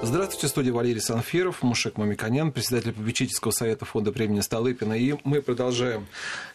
Здравствуйте, 0.00 0.46
студия 0.46 0.72
Валерий 0.72 1.00
Санфиров, 1.00 1.62
Мушек 1.62 1.98
Мамиконян, 1.98 2.52
председатель 2.52 2.92
попечительского 2.92 3.50
совета 3.50 3.84
фонда 3.84 4.12
премии 4.12 4.40
Столыпина. 4.40 4.92
И 4.92 5.16
мы 5.24 5.42
продолжаем 5.42 6.06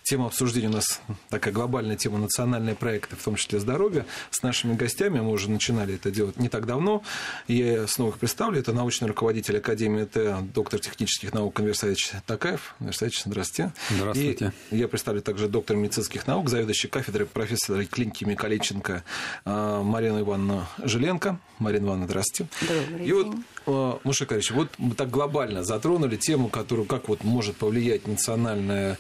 тему 0.02 0.28
обсуждения. 0.28 0.70
У 0.70 0.72
нас 0.72 1.02
такая 1.30 1.54
глобальная 1.54 1.98
тема 1.98 2.20
национальные 2.20 2.76
проекты, 2.76 3.18
в 3.18 3.24
том 3.24 3.36
числе 3.36 3.60
здоровье. 3.60 4.06
С 4.32 4.44
нашими 4.44 4.76
гостями 4.76 5.20
мы 5.20 5.32
уже 5.32 5.52
начинали 5.52 5.96
это 5.96 6.10
делать 6.10 6.38
не 6.38 6.48
так 6.48 6.66
давно. 6.66 7.04
Я 7.50 7.86
снова 7.88 8.12
их 8.12 8.18
представлю. 8.18 8.60
Это 8.60 8.72
научный 8.72 9.10
руководитель 9.10 9.58
Академии 9.58 10.06
Т, 10.06 10.38
доктор 10.54 10.80
технических 10.80 11.34
наук 11.34 11.54
Конверсович 11.54 12.12
Такаев. 12.26 12.76
Конверсович, 12.80 13.24
здравствуйте. 13.26 13.74
Здравствуйте. 13.90 14.54
И 14.72 14.78
я 14.78 14.88
представлю 14.88 15.22
также 15.22 15.50
доктор 15.50 15.76
медицинских 15.76 16.28
наук, 16.28 16.50
заведующий 16.50 16.88
кафедрой 16.88 17.28
профессора 17.28 17.84
клиники 17.86 18.24
Микалеченко 18.24 19.04
Марина 19.46 20.22
Ивановна 20.22 20.70
Жиленко. 20.78 21.40
Марина 21.60 21.88
Ивановна, 21.88 22.08
здравствуйте. 22.08 22.50
Добрый 22.62 23.08
и 23.08 23.12
вот 23.14 23.33
Муша 23.66 24.26
Карич, 24.26 24.52
вот 24.52 24.70
мы 24.78 24.94
так 24.94 25.10
глобально 25.10 25.64
затронули 25.64 26.18
тему, 26.18 26.50
которую 26.50 26.86
как 26.86 27.08
вот 27.08 27.24
может 27.24 27.56
повлиять 27.56 28.08
национальные 28.08 28.98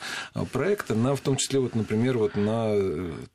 проекты 0.51 0.95
на, 0.95 1.15
в 1.15 1.21
том 1.21 1.35
числе, 1.35 1.59
вот, 1.59 1.75
например, 1.75 2.17
вот 2.17 2.35
на 2.35 2.73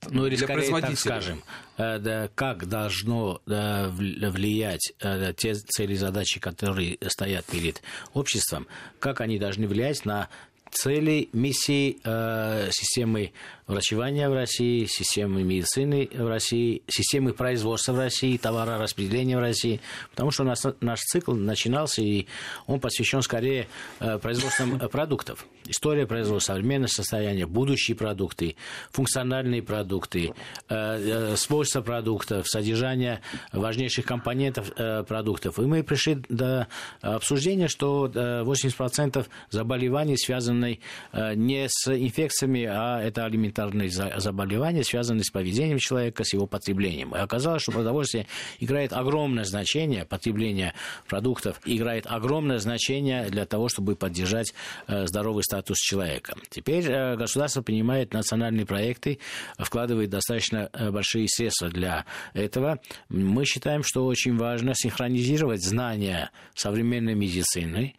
ну, 0.08 0.26
или 0.26 0.36
для 0.36 0.46
скорее 0.46 0.80
так 0.80 0.98
скажем, 0.98 1.42
да, 1.76 2.30
как 2.34 2.66
должно 2.66 3.42
влиять 3.44 4.94
те 5.36 5.54
цели 5.54 5.92
и 5.92 5.96
задачи, 5.96 6.40
которые 6.40 6.96
стоят 7.08 7.44
перед 7.44 7.82
обществом, 8.14 8.66
как 8.98 9.20
они 9.20 9.38
должны 9.38 9.68
влиять 9.68 10.06
на 10.06 10.28
цели, 10.70 11.28
миссии 11.32 11.98
э, 12.04 12.68
системы 12.72 13.32
врачевания 13.68 14.28
в 14.28 14.34
России, 14.34 14.86
системы 14.86 15.42
медицины 15.44 16.08
в 16.12 16.26
России, 16.26 16.82
системы 16.88 17.34
производства 17.34 17.92
в 17.92 17.98
России, 17.98 18.38
товарораспределения 18.38 19.36
в 19.36 19.40
России. 19.40 19.80
Потому 20.10 20.30
что 20.30 20.42
у 20.42 20.46
нас 20.46 20.66
наш 20.80 21.00
цикл 21.00 21.34
начинался, 21.34 22.02
и 22.02 22.26
он 22.66 22.80
посвящен 22.80 23.22
скорее 23.22 23.68
э, 24.00 24.18
производствам 24.18 24.78
продуктов. 24.90 25.46
История 25.66 26.06
производства, 26.06 26.54
современное 26.54 26.88
состояние, 26.88 27.46
будущие 27.46 27.94
продукты, 27.94 28.56
функциональные 28.90 29.62
продукты, 29.62 30.32
э, 30.68 30.74
э, 30.74 31.36
свойства 31.36 31.82
продуктов, 31.82 32.48
содержание 32.48 33.20
важнейших 33.52 34.06
компонентов 34.06 34.72
продуктов. 35.06 35.58
И 35.58 35.62
мы 35.62 35.82
пришли 35.82 36.22
до 36.30 36.68
обсуждения, 37.02 37.68
что 37.68 38.06
80% 38.06 39.26
заболеваний 39.50 40.16
связаны 40.16 40.80
не 41.12 41.66
с 41.68 41.88
инфекциями, 41.88 42.64
а 42.64 43.02
это 43.02 43.26
алиментарные 43.26 43.57
гуманитарные 43.58 44.20
заболевания, 44.20 44.84
связанные 44.84 45.24
с 45.24 45.30
поведением 45.30 45.78
человека, 45.78 46.24
с 46.24 46.32
его 46.32 46.46
потреблением. 46.46 47.14
И 47.14 47.18
оказалось, 47.18 47.62
что 47.62 47.72
продовольствие 47.72 48.26
играет 48.60 48.92
огромное 48.92 49.44
значение, 49.44 50.04
потребление 50.04 50.74
продуктов 51.08 51.60
играет 51.64 52.06
огромное 52.06 52.58
значение 52.58 53.28
для 53.28 53.46
того, 53.46 53.68
чтобы 53.68 53.96
поддержать 53.96 54.54
э, 54.86 55.06
здоровый 55.06 55.42
статус 55.42 55.78
человека. 55.78 56.34
Теперь 56.50 56.84
э, 56.88 57.16
государство 57.16 57.62
принимает 57.62 58.12
национальные 58.12 58.66
проекты, 58.66 59.18
вкладывает 59.58 60.10
достаточно 60.10 60.70
э, 60.72 60.90
большие 60.90 61.26
средства 61.28 61.68
для 61.68 62.04
этого. 62.34 62.80
Мы 63.08 63.44
считаем, 63.44 63.82
что 63.82 64.06
очень 64.06 64.36
важно 64.36 64.72
синхронизировать 64.74 65.64
знания 65.64 66.30
современной 66.54 67.14
медицины, 67.14 67.94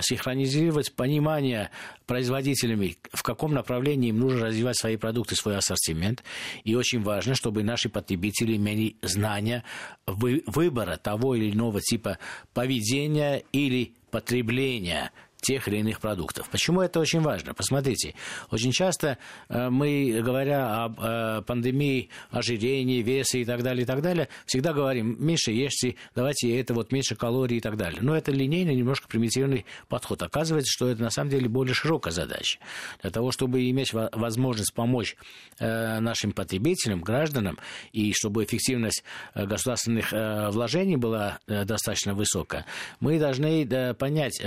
синхронизировать 0.00 0.92
понимание 0.92 1.70
производителями, 2.06 2.96
в 3.12 3.22
каком 3.22 3.54
направлении 3.54 4.08
им 4.08 4.18
нужно 4.18 4.46
развивать 4.46 4.76
свои 4.76 4.97
продукты, 4.98 5.36
свой 5.36 5.56
ассортимент. 5.56 6.22
И 6.64 6.74
очень 6.74 7.02
важно, 7.02 7.34
чтобы 7.34 7.62
наши 7.62 7.88
потребители 7.88 8.56
имели 8.56 8.96
знания 9.02 9.64
выбора 10.06 10.96
того 10.96 11.34
или 11.34 11.50
иного 11.50 11.80
типа 11.80 12.18
поведения 12.52 13.42
или 13.52 13.94
потребления 14.10 15.12
тех 15.48 15.66
или 15.66 15.78
иных 15.78 15.98
продуктов. 16.00 16.46
Почему 16.50 16.82
это 16.82 17.00
очень 17.00 17.20
важно? 17.20 17.54
Посмотрите, 17.54 18.14
очень 18.50 18.70
часто 18.70 19.16
э, 19.48 19.70
мы, 19.70 20.20
говоря 20.22 20.84
об 20.84 21.00
э, 21.00 21.40
пандемии, 21.46 22.10
ожирении, 22.30 23.00
весе 23.00 23.40
и 23.40 23.44
так 23.46 23.62
далее, 23.62 23.84
и 23.84 23.86
так 23.86 24.02
далее, 24.02 24.28
всегда 24.44 24.74
говорим, 24.74 25.16
меньше 25.18 25.52
ешьте, 25.52 25.94
давайте 26.14 26.54
это 26.60 26.74
вот 26.74 26.92
меньше 26.92 27.16
калорий 27.16 27.56
и 27.56 27.60
так 27.60 27.78
далее. 27.78 28.00
Но 28.02 28.14
это 28.14 28.30
линейный, 28.30 28.74
немножко 28.74 29.08
примитивный 29.08 29.64
подход. 29.88 30.22
Оказывается, 30.22 30.70
что 30.70 30.86
это 30.86 31.00
на 31.00 31.08
самом 31.08 31.30
деле 31.30 31.48
более 31.48 31.72
широкая 31.72 32.12
задача. 32.12 32.58
Для 33.00 33.10
того, 33.10 33.32
чтобы 33.32 33.70
иметь 33.70 33.94
возможность 33.94 34.74
помочь 34.74 35.16
э, 35.60 35.98
нашим 36.00 36.32
потребителям, 36.32 37.00
гражданам, 37.00 37.58
и 37.92 38.12
чтобы 38.12 38.44
эффективность 38.44 39.02
государственных 39.34 40.12
вложений 40.12 40.96
была 40.96 41.38
достаточно 41.46 42.12
высокая, 42.12 42.66
мы 43.00 43.18
должны 43.18 43.94
понять, 43.94 44.42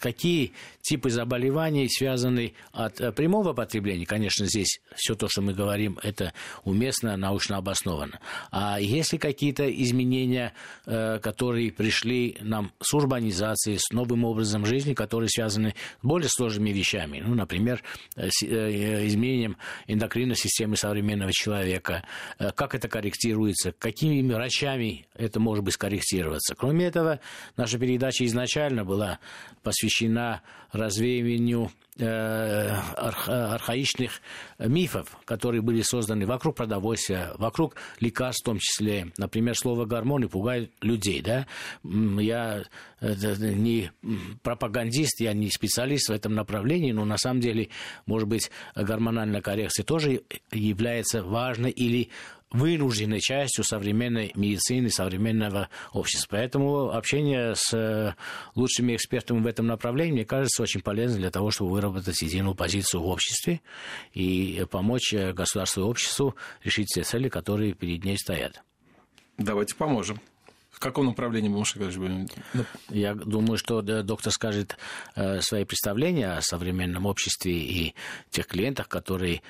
какие 0.00 0.31
какие 0.32 0.52
типы 0.80 1.10
заболеваний 1.10 1.88
связаны 1.88 2.54
от 2.72 3.00
э, 3.00 3.12
прямого 3.12 3.52
потребления. 3.52 4.06
Конечно, 4.06 4.46
здесь 4.46 4.80
все 4.96 5.14
то, 5.14 5.28
что 5.28 5.42
мы 5.42 5.52
говорим, 5.54 5.98
это 6.02 6.32
уместно, 6.64 7.16
научно 7.16 7.58
обосновано. 7.58 8.18
А 8.50 8.80
есть 8.80 9.12
ли 9.12 9.18
какие-то 9.18 9.70
изменения, 9.70 10.54
э, 10.86 11.18
которые 11.20 11.70
пришли 11.70 12.36
нам 12.40 12.72
с 12.80 12.94
урбанизацией, 12.94 13.78
с 13.78 13.92
новым 13.92 14.24
образом 14.24 14.66
жизни, 14.66 14.94
которые 14.94 15.28
связаны 15.28 15.74
с 16.00 16.04
более 16.04 16.28
сложными 16.28 16.70
вещами? 16.70 17.22
Ну, 17.24 17.34
например, 17.34 17.82
э, 18.16 18.28
изменением 19.06 19.56
эндокринной 19.86 20.36
системы 20.36 20.76
современного 20.76 21.32
человека. 21.32 22.04
Как 22.38 22.74
это 22.74 22.88
корректируется? 22.88 23.72
Какими 23.72 24.32
врачами 24.32 25.06
это 25.14 25.38
может 25.38 25.64
быть 25.64 25.74
скорректироваться? 25.74 26.54
Кроме 26.54 26.86
этого, 26.86 27.20
наша 27.56 27.78
передача 27.78 28.24
изначально 28.24 28.84
была 28.84 29.18
посвящена 29.62 30.21
на 30.22 30.42
развеянию 30.72 31.70
э, 31.98 32.68
архаичных 33.26 34.20
мифов, 34.58 35.18
которые 35.24 35.60
были 35.60 35.82
созданы 35.82 36.26
вокруг 36.26 36.56
продовольствия, 36.56 37.32
вокруг 37.36 37.76
лекарств 38.00 38.42
в 38.42 38.46
том 38.46 38.58
числе. 38.58 39.12
Например, 39.18 39.54
слово 39.54 39.84
гормоны 39.84 40.28
пугает 40.28 40.72
людей. 40.80 41.20
Да? 41.20 41.46
Я 41.82 42.62
не 43.02 43.90
пропагандист, 44.42 45.20
я 45.20 45.34
не 45.34 45.50
специалист 45.50 46.08
в 46.08 46.12
этом 46.12 46.34
направлении, 46.34 46.92
но 46.92 47.04
на 47.04 47.18
самом 47.18 47.40
деле, 47.40 47.68
может 48.06 48.28
быть, 48.28 48.50
гормональная 48.74 49.42
коррекция 49.42 49.84
тоже 49.84 50.22
является 50.52 51.22
важной 51.22 51.70
или 51.70 52.08
вынужденной 52.52 53.20
частью 53.20 53.64
современной 53.64 54.32
медицины, 54.34 54.90
современного 54.90 55.68
общества. 55.92 56.36
Поэтому 56.36 56.90
общение 56.92 57.54
с 57.56 57.72
э, 57.74 58.14
лучшими 58.54 58.94
экспертами 58.94 59.40
в 59.40 59.46
этом 59.46 59.66
направлении, 59.66 60.12
мне 60.12 60.24
кажется, 60.24 60.62
очень 60.62 60.82
полезно 60.82 61.18
для 61.18 61.30
того, 61.30 61.50
чтобы 61.50 61.72
выработать 61.72 62.20
единую 62.22 62.54
позицию 62.54 63.02
в 63.02 63.06
обществе 63.06 63.60
и 64.12 64.64
помочь 64.70 65.12
э, 65.12 65.32
государству 65.32 65.82
и 65.82 65.84
обществу 65.84 66.36
решить 66.62 66.88
все 66.88 67.02
цели, 67.02 67.28
которые 67.28 67.74
перед 67.74 68.04
ней 68.04 68.18
стоят. 68.18 68.62
Давайте 69.38 69.74
поможем. 69.74 70.20
В 70.70 70.78
каком 70.78 71.06
направлении 71.06 71.48
мы 71.48 71.62
будем? 71.86 72.26
Я 72.88 73.14
думаю, 73.14 73.56
что 73.56 73.82
доктор 73.82 74.32
скажет 74.32 74.76
э, 75.14 75.40
свои 75.40 75.64
представления 75.64 76.32
о 76.32 76.40
современном 76.40 77.06
обществе 77.06 77.52
и 77.52 77.94
тех 78.30 78.46
клиентах, 78.46 78.88
которые 78.88 79.42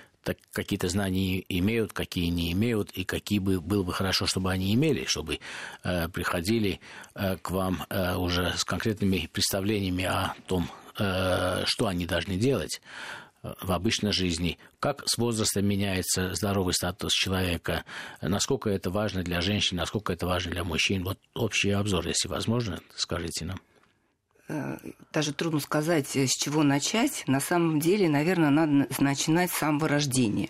какие-то 0.52 0.88
знания 0.88 1.44
имеют, 1.48 1.92
какие 1.92 2.26
не 2.26 2.52
имеют, 2.52 2.90
и 2.92 3.04
какие 3.04 3.38
бы 3.38 3.60
было 3.60 3.82
бы 3.82 3.92
хорошо, 3.92 4.26
чтобы 4.26 4.50
они 4.50 4.74
имели, 4.74 5.04
чтобы 5.06 5.40
э, 5.84 6.08
приходили 6.08 6.80
э, 7.14 7.36
к 7.36 7.50
вам 7.50 7.84
э, 7.88 8.16
уже 8.16 8.54
с 8.56 8.64
конкретными 8.64 9.28
представлениями 9.32 10.04
о 10.04 10.34
том, 10.46 10.70
э, 10.98 11.64
что 11.66 11.86
они 11.86 12.06
должны 12.06 12.36
делать 12.36 12.80
э, 13.42 13.52
в 13.60 13.72
обычной 13.72 14.12
жизни, 14.12 14.58
как 14.80 15.02
с 15.06 15.18
возрастом 15.18 15.66
меняется 15.66 16.34
здоровый 16.34 16.74
статус 16.74 17.12
человека, 17.12 17.84
насколько 18.20 18.70
это 18.70 18.90
важно 18.90 19.22
для 19.22 19.40
женщин, 19.40 19.76
насколько 19.76 20.12
это 20.12 20.26
важно 20.26 20.52
для 20.52 20.64
мужчин. 20.64 21.04
Вот 21.04 21.18
общий 21.34 21.70
обзор, 21.70 22.06
если 22.06 22.28
возможно, 22.28 22.80
скажите 22.96 23.44
нам. 23.44 23.60
Даже 25.12 25.32
трудно 25.32 25.60
сказать, 25.60 26.16
э, 26.16 26.26
с 26.26 26.32
чего 26.32 26.62
начать. 26.62 27.24
На 27.26 27.40
самом 27.40 27.78
деле, 27.78 28.08
наверное, 28.08 28.50
надо 28.50 28.88
начинать 28.98 29.50
с 29.50 29.58
самого 29.58 29.88
рождения. 29.88 30.48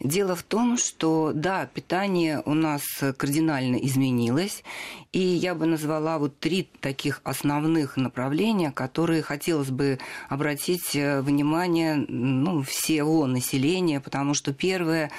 Дело 0.00 0.34
в 0.34 0.42
том, 0.42 0.78
что, 0.78 1.32
да, 1.34 1.66
питание 1.66 2.42
у 2.46 2.54
нас 2.54 2.82
кардинально 3.16 3.76
изменилось, 3.76 4.64
и 5.12 5.20
я 5.20 5.54
бы 5.54 5.66
назвала 5.66 6.18
вот 6.18 6.38
три 6.38 6.68
таких 6.80 7.20
основных 7.22 7.96
направления, 7.96 8.72
которые 8.72 9.22
хотелось 9.22 9.70
бы 9.70 9.98
обратить 10.28 10.96
э, 10.96 11.20
внимание 11.20 11.96
ну, 11.96 12.62
всего 12.62 13.26
населения, 13.26 14.00
потому 14.00 14.34
что 14.34 14.54
первое 14.54 15.10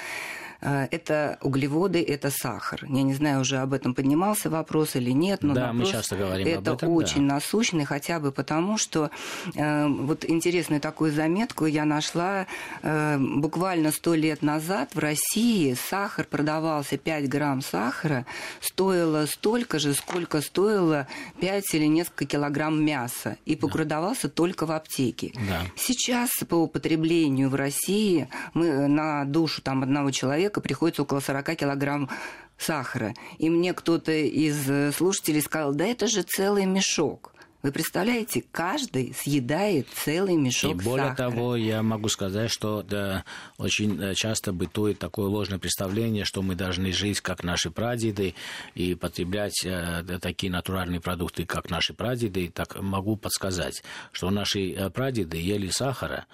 это 0.60 1.38
углеводы, 1.40 2.02
это 2.02 2.30
сахар. 2.30 2.84
Я 2.86 3.02
не 3.02 3.14
знаю, 3.14 3.40
уже 3.40 3.58
об 3.58 3.72
этом 3.72 3.94
поднимался 3.94 4.50
вопрос 4.50 4.96
или 4.96 5.10
нет, 5.10 5.42
но 5.42 5.54
да, 5.54 5.72
мы 5.72 5.86
часто 5.86 6.16
говорим 6.16 6.46
это 6.46 6.72
об 6.72 6.76
этом, 6.76 6.90
очень 6.90 7.26
да. 7.26 7.34
насущный, 7.34 7.84
хотя 7.84 8.20
бы 8.20 8.32
потому, 8.32 8.76
что 8.76 9.10
э, 9.54 9.86
вот 9.86 10.24
интересную 10.28 10.80
такую 10.80 11.12
заметку 11.12 11.66
я 11.66 11.84
нашла 11.84 12.46
э, 12.82 13.18
буквально 13.18 13.92
сто 13.92 14.14
лет 14.14 14.42
назад 14.42 14.94
в 14.94 14.98
России 14.98 15.74
сахар 15.74 16.26
продавался 16.26 16.98
5 16.98 17.28
грамм 17.28 17.62
сахара 17.62 18.26
стоило 18.60 19.26
столько 19.26 19.78
же, 19.78 19.94
сколько 19.94 20.40
стоило 20.40 21.06
5 21.40 21.74
или 21.74 21.86
несколько 21.86 22.24
килограмм 22.24 22.84
мяса 22.84 23.36
и 23.46 23.56
продавался 23.56 24.28
да. 24.28 24.34
только 24.34 24.66
в 24.66 24.72
аптеке. 24.72 25.32
Да. 25.48 25.62
Сейчас 25.76 26.30
по 26.48 26.56
употреблению 26.56 27.48
в 27.48 27.54
России 27.54 28.28
мы 28.54 28.88
на 28.88 29.24
душу 29.24 29.62
там 29.62 29.82
одного 29.82 30.10
человека 30.10 30.49
приходится 30.58 31.02
около 31.02 31.20
40 31.20 31.56
килограмм 31.56 32.10
сахара. 32.58 33.14
И 33.38 33.48
мне 33.48 33.72
кто-то 33.74 34.10
из 34.10 34.96
слушателей 34.96 35.42
сказал, 35.42 35.74
да 35.74 35.86
это 35.86 36.08
же 36.08 36.22
целый 36.22 36.66
мешок. 36.66 37.32
Вы 37.62 37.72
представляете, 37.72 38.42
каждый 38.52 39.12
съедает 39.14 39.86
целый 39.92 40.34
мешок 40.34 40.80
И 40.80 40.84
более 40.84 41.08
сахара. 41.10 41.30
того, 41.30 41.56
я 41.56 41.82
могу 41.82 42.08
сказать, 42.08 42.50
что 42.50 42.82
да, 42.82 43.24
очень 43.58 44.02
э, 44.02 44.14
часто 44.14 44.54
бытует 44.54 44.98
такое 44.98 45.26
ложное 45.26 45.58
представление, 45.58 46.24
что 46.24 46.40
мы 46.40 46.54
должны 46.54 46.90
жить 46.92 47.20
как 47.20 47.44
наши 47.44 47.70
прадеды 47.70 48.34
и 48.74 48.94
потреблять 48.94 49.62
э, 49.66 50.02
такие 50.22 50.50
натуральные 50.50 51.02
продукты, 51.02 51.44
как 51.44 51.68
наши 51.68 51.92
прадеды. 51.92 52.50
Так 52.50 52.80
могу 52.80 53.16
подсказать, 53.16 53.82
что 54.10 54.30
наши 54.30 54.72
э, 54.72 54.88
прадеды 54.88 55.36
ели 55.36 55.68
сахара 55.68 56.24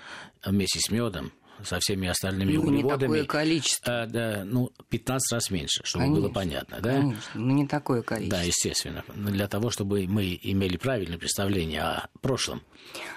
вместе 0.45 0.79
с 0.79 0.91
медом, 0.91 1.33
со 1.65 1.79
всеми 1.81 2.09
остальными 2.09 2.53
ну, 2.53 2.63
углеводами. 2.63 3.19
Не 3.19 3.23
такое 3.23 3.25
количество. 3.25 4.03
А, 4.03 4.07
да, 4.07 4.43
ну, 4.45 4.71
15 4.89 5.33
раз 5.33 5.51
меньше, 5.51 5.83
чтобы 5.85 6.05
конечно, 6.05 6.23
было 6.23 6.33
понятно. 6.33 6.79
Да? 6.81 6.93
Конечно, 6.93 7.31
но 7.35 7.53
не 7.53 7.67
такое 7.67 8.03
количество. 8.03 8.39
Да, 8.39 8.45
естественно. 8.45 9.05
Для 9.15 9.49
того, 9.49 9.71
чтобы 9.71 10.07
мы 10.09 10.39
имели 10.43 10.77
правильное 10.77 11.19
представление 11.19 11.83
о 11.83 12.09
прошлом. 12.21 12.63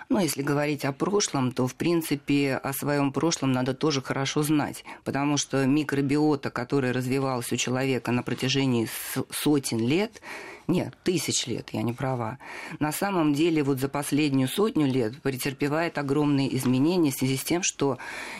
Ну, 0.09 0.19
если 0.19 0.41
говорить 0.41 0.85
о 0.85 0.91
прошлом, 0.91 1.51
то, 1.51 1.67
в 1.67 1.75
принципе, 1.75 2.55
о 2.55 2.73
своем 2.73 3.11
прошлом 3.11 3.51
надо 3.51 3.73
тоже 3.73 4.01
хорошо 4.01 4.43
знать, 4.43 4.83
потому 5.03 5.37
что 5.37 5.65
микробиота, 5.65 6.49
которая 6.49 6.93
развивалась 6.93 7.51
у 7.51 7.55
человека 7.57 8.11
на 8.11 8.23
протяжении 8.23 8.89
сотен 9.31 9.79
лет, 9.79 10.21
нет, 10.69 10.93
тысяч 11.03 11.47
лет, 11.47 11.69
я 11.71 11.81
не 11.81 11.93
права. 11.93 12.37
На 12.79 12.91
самом 12.91 13.33
деле 13.33 13.63
вот 13.63 13.79
за 13.79 13.89
последнюю 13.89 14.47
сотню 14.47 14.85
лет 14.85 15.19
претерпевает 15.23 15.97
огромные 15.97 16.55
изменения 16.55 17.09
в 17.09 17.15
связи 17.15 17.37
с 17.37 17.43
тем, 17.43 17.63
что 17.63 17.97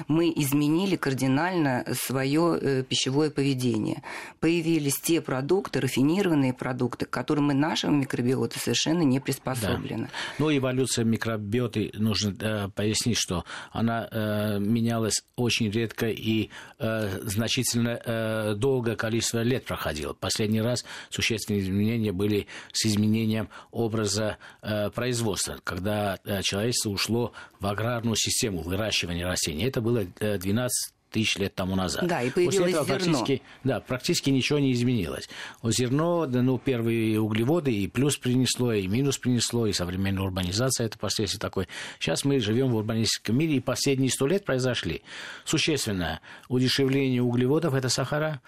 мы 0.08 0.32
изменили 0.36 0.96
кардинально 0.96 1.86
свое 1.94 2.60
э, 2.62 2.84
пищевое 2.84 3.32
поведение. 3.32 4.04
Появились 4.40 5.00
те 5.02 5.22
продукты, 5.22 5.80
рафинированные 5.82 6.54
продукты, 6.54 7.06
к 7.06 7.10
которым 7.10 7.46
мы 7.46 7.56
нашего 7.56 7.90
микробиота 7.90 8.60
совершенно 8.60 9.02
не 9.02 9.20
приспособлены. 9.20 10.04
Да. 10.04 10.10
Ну, 10.38 10.56
эволюция 10.56 11.06
микробиоты, 11.06 11.90
нужно 11.96 12.36
э, 12.40 12.70
пояснить, 12.70 13.18
что 13.18 13.44
она 13.72 14.08
э, 14.12 14.60
менялась 14.60 15.24
очень 15.36 15.72
редко 15.72 16.08
и 16.08 16.52
э, 16.78 17.22
значительно 17.24 18.00
э, 18.06 18.54
долгое 18.56 18.96
количество 18.96 19.42
лет 19.42 19.66
проходила. 19.66 20.14
Последний 20.14 20.62
раз 20.62 20.86
существенные 21.10 21.64
изменения 21.64 22.19
были 22.20 22.48
с 22.74 22.86
изменением 22.86 23.50
образа 23.72 24.38
э, 24.62 24.90
производства, 24.90 25.58
когда 25.64 26.20
э, 26.26 26.42
человечество 26.44 26.90
ушло 26.90 27.32
в 27.62 27.66
аграрную 27.66 28.18
систему 28.18 28.62
выращивания 28.62 29.26
растений. 29.26 29.64
Это 29.64 29.80
было 29.80 30.06
э, 30.20 30.38
12 30.38 30.94
тысяч 31.10 31.38
лет 31.38 31.56
тому 31.56 31.76
назад. 31.76 32.08
Да, 32.08 32.22
и 32.22 32.30
появилось 32.30 32.58
После 32.58 32.72
этого 32.72 32.86
зерно. 32.86 32.98
Практически, 32.98 33.42
да, 33.64 33.80
практически 33.80 34.30
ничего 34.30 34.60
не 34.60 34.72
изменилось. 34.74 35.30
Зерно, 35.64 36.26
ну, 36.26 36.58
первые 36.58 37.20
углеводы 37.20 37.74
и 37.74 37.88
плюс 37.88 38.18
принесло, 38.18 38.74
и 38.74 38.88
минус 38.88 39.18
принесло, 39.18 39.68
и 39.68 39.74
современная 39.74 40.24
урбанизация 40.24 40.86
это 40.86 40.98
последствие 40.98 41.40
такое. 41.40 41.68
Сейчас 42.00 42.26
мы 42.26 42.40
живем 42.40 42.70
в 42.70 42.76
урбанистическом 42.76 43.38
мире, 43.38 43.56
и 43.56 43.60
последние 43.60 44.10
сто 44.10 44.28
лет 44.28 44.46
произошли. 44.46 45.02
Существенное 45.46 46.22
удешевление 46.48 47.22
углеводов, 47.22 47.74
это 47.74 47.90
сахара. 47.90 48.42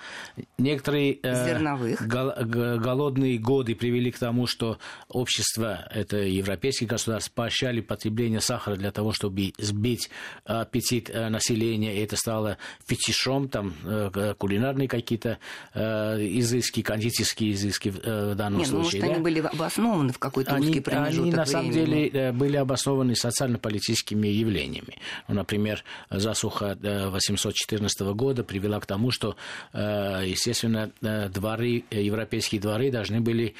Некоторые 0.58 1.20
э, 1.24 1.60
гол, 2.06 2.32
голодные 2.78 3.38
годы 3.38 3.76
привели 3.76 4.12
к 4.12 4.20
тому, 4.20 4.48
что 4.48 4.78
общество, 5.08 5.88
это 5.92 6.18
европейские 6.18 6.88
государства, 6.88 7.32
поощряли 7.34 7.82
потребление 7.82 8.42
сахара 8.42 8.76
для 8.76 8.92
того, 8.92 9.14
чтобы 9.14 9.54
сбить 9.58 10.10
аппетит 10.46 11.10
э, 11.10 11.30
населения, 11.30 11.96
и 11.96 12.04
это 12.04 12.16
стало 12.16 12.51
фетишом, 12.86 13.50
там 13.50 13.74
э, 13.84 14.34
кулинарные 14.38 14.88
какие-то 14.88 15.38
э, 15.74 16.18
изыски, 16.40 16.82
кондитерские 16.82 17.54
изыски 17.54 17.90
в 17.90 18.36
данном 18.36 18.60
Нет, 18.60 18.68
случае. 18.68 18.72
Ну, 18.72 18.84
может, 18.84 19.02
да? 19.02 19.08
они 19.08 19.24
были 19.24 19.40
обоснованы 19.40 20.14
в 20.14 20.20
какой-то 20.20 20.56
они, 20.56 20.68
узкий 20.68 20.80
промежуток 20.80 21.22
Они, 21.22 21.32
на 21.32 21.44
времени. 21.44 21.52
самом 21.52 21.72
деле, 21.72 22.32
были 22.32 22.58
обоснованы 22.58 23.16
социально-политическими 23.16 24.28
явлениями. 24.28 24.98
Ну, 25.28 25.36
например, 25.36 25.84
засуха 26.10 26.78
814 26.82 28.02
года 28.14 28.44
привела 28.44 28.80
к 28.80 28.86
тому, 28.86 29.12
что, 29.12 29.36
естественно, 29.74 30.92
дворы, 31.02 31.84
европейские 31.92 32.62
дворы 32.62 32.92
должны 32.92 33.22
были 33.22 33.56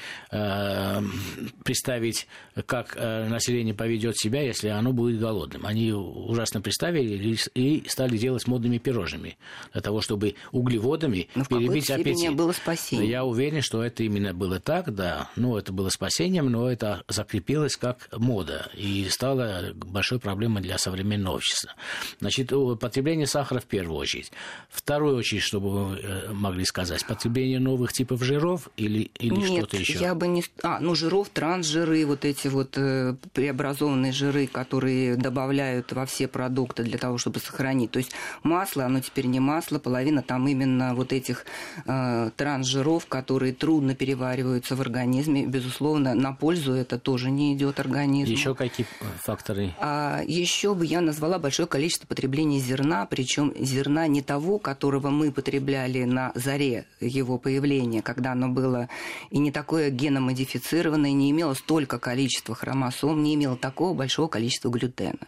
представить, 1.64 2.26
как 2.66 2.96
население 2.96 3.74
поведет 3.74 4.16
себя, 4.16 4.42
если 4.42 4.68
оно 4.68 4.92
будет 4.92 5.20
голодным. 5.20 5.66
Они 5.66 5.92
ужасно 5.92 6.60
представили 6.60 7.36
и 7.54 7.84
стали 7.88 8.16
делать 8.16 8.46
модными 8.46 8.78
пирожными 8.82 9.38
для 9.72 9.80
того, 9.80 10.00
чтобы 10.00 10.34
углеводами 10.50 11.28
Но 11.34 11.44
перебить 11.44 11.88
в 11.88 11.90
аппетит. 11.90 12.34
было 12.34 12.52
спасение. 12.52 13.08
Я 13.08 13.24
уверен, 13.24 13.62
что 13.62 13.82
это 13.82 14.02
именно 14.02 14.34
было 14.34 14.60
так, 14.60 14.94
да. 14.94 15.30
Ну, 15.36 15.56
это 15.56 15.72
было 15.72 15.88
спасением, 15.88 16.50
но 16.50 16.70
это 16.70 17.02
закрепилось 17.08 17.76
как 17.76 18.08
мода 18.16 18.70
и 18.74 19.06
стало 19.08 19.72
большой 19.74 20.18
проблемой 20.18 20.62
для 20.62 20.78
современного 20.78 21.36
общества. 21.36 21.72
Значит, 22.20 22.52
потребление 22.80 23.26
сахара 23.26 23.60
в 23.60 23.64
первую 23.66 23.98
очередь. 23.98 24.32
Вторую 24.70 25.16
очередь, 25.16 25.42
чтобы 25.42 25.70
вы 25.70 25.98
э, 25.98 26.32
могли 26.32 26.64
сказать, 26.64 27.06
потребление 27.06 27.60
новых 27.60 27.92
типов 27.92 28.22
жиров 28.22 28.68
или, 28.76 29.10
или 29.18 29.44
что-то 29.44 29.76
еще? 29.76 29.98
я 29.98 30.14
бы 30.14 30.26
не... 30.26 30.44
А, 30.62 30.80
ну, 30.80 30.94
жиров, 30.94 31.28
трансжиры, 31.28 32.04
вот 32.06 32.24
эти 32.24 32.48
вот 32.48 32.76
э, 32.76 33.14
преобразованные 33.32 34.12
жиры, 34.12 34.46
которые 34.46 35.16
добавляют 35.16 35.92
во 35.92 36.06
все 36.06 36.28
продукты 36.28 36.82
для 36.82 36.98
того, 36.98 37.18
чтобы 37.18 37.40
сохранить. 37.40 37.90
То 37.90 37.98
есть 37.98 38.12
масло, 38.72 38.84
оно 38.86 39.00
теперь 39.00 39.26
не 39.26 39.40
масло, 39.40 39.78
половина 39.78 40.22
там 40.22 40.48
именно 40.48 40.94
вот 40.94 41.12
этих 41.12 41.44
э, 41.84 42.30
трансжиров, 42.36 43.06
которые 43.06 43.52
трудно 43.52 43.94
перевариваются 43.94 44.76
в 44.76 44.80
организме. 44.80 45.46
Безусловно, 45.46 46.14
на 46.14 46.32
пользу 46.32 46.72
это 46.72 46.98
тоже 46.98 47.30
не 47.30 47.54
идет 47.54 47.80
организму. 47.80 48.34
Еще 48.34 48.54
какие 48.54 48.86
факторы? 49.18 49.74
А 49.78 50.22
еще 50.26 50.74
бы 50.74 50.86
я 50.86 51.00
назвала 51.00 51.38
большое 51.38 51.68
количество 51.68 52.06
потребления 52.06 52.60
зерна, 52.60 53.06
причем 53.06 53.52
зерна 53.58 54.06
не 54.06 54.22
того, 54.22 54.58
которого 54.58 55.10
мы 55.10 55.32
потребляли 55.32 56.04
на 56.04 56.32
заре 56.34 56.86
его 57.00 57.38
появления, 57.38 58.02
когда 58.02 58.32
оно 58.32 58.48
было 58.48 58.88
и 59.30 59.38
не 59.38 59.50
такое 59.50 59.90
геномодифицированное, 59.90 61.12
не 61.12 61.30
имело 61.30 61.54
столько 61.54 61.98
количества 61.98 62.54
хромосом, 62.54 63.22
не 63.22 63.34
имело 63.34 63.56
такого 63.56 63.94
большого 63.94 64.28
количества 64.28 64.70
глютена. 64.70 65.18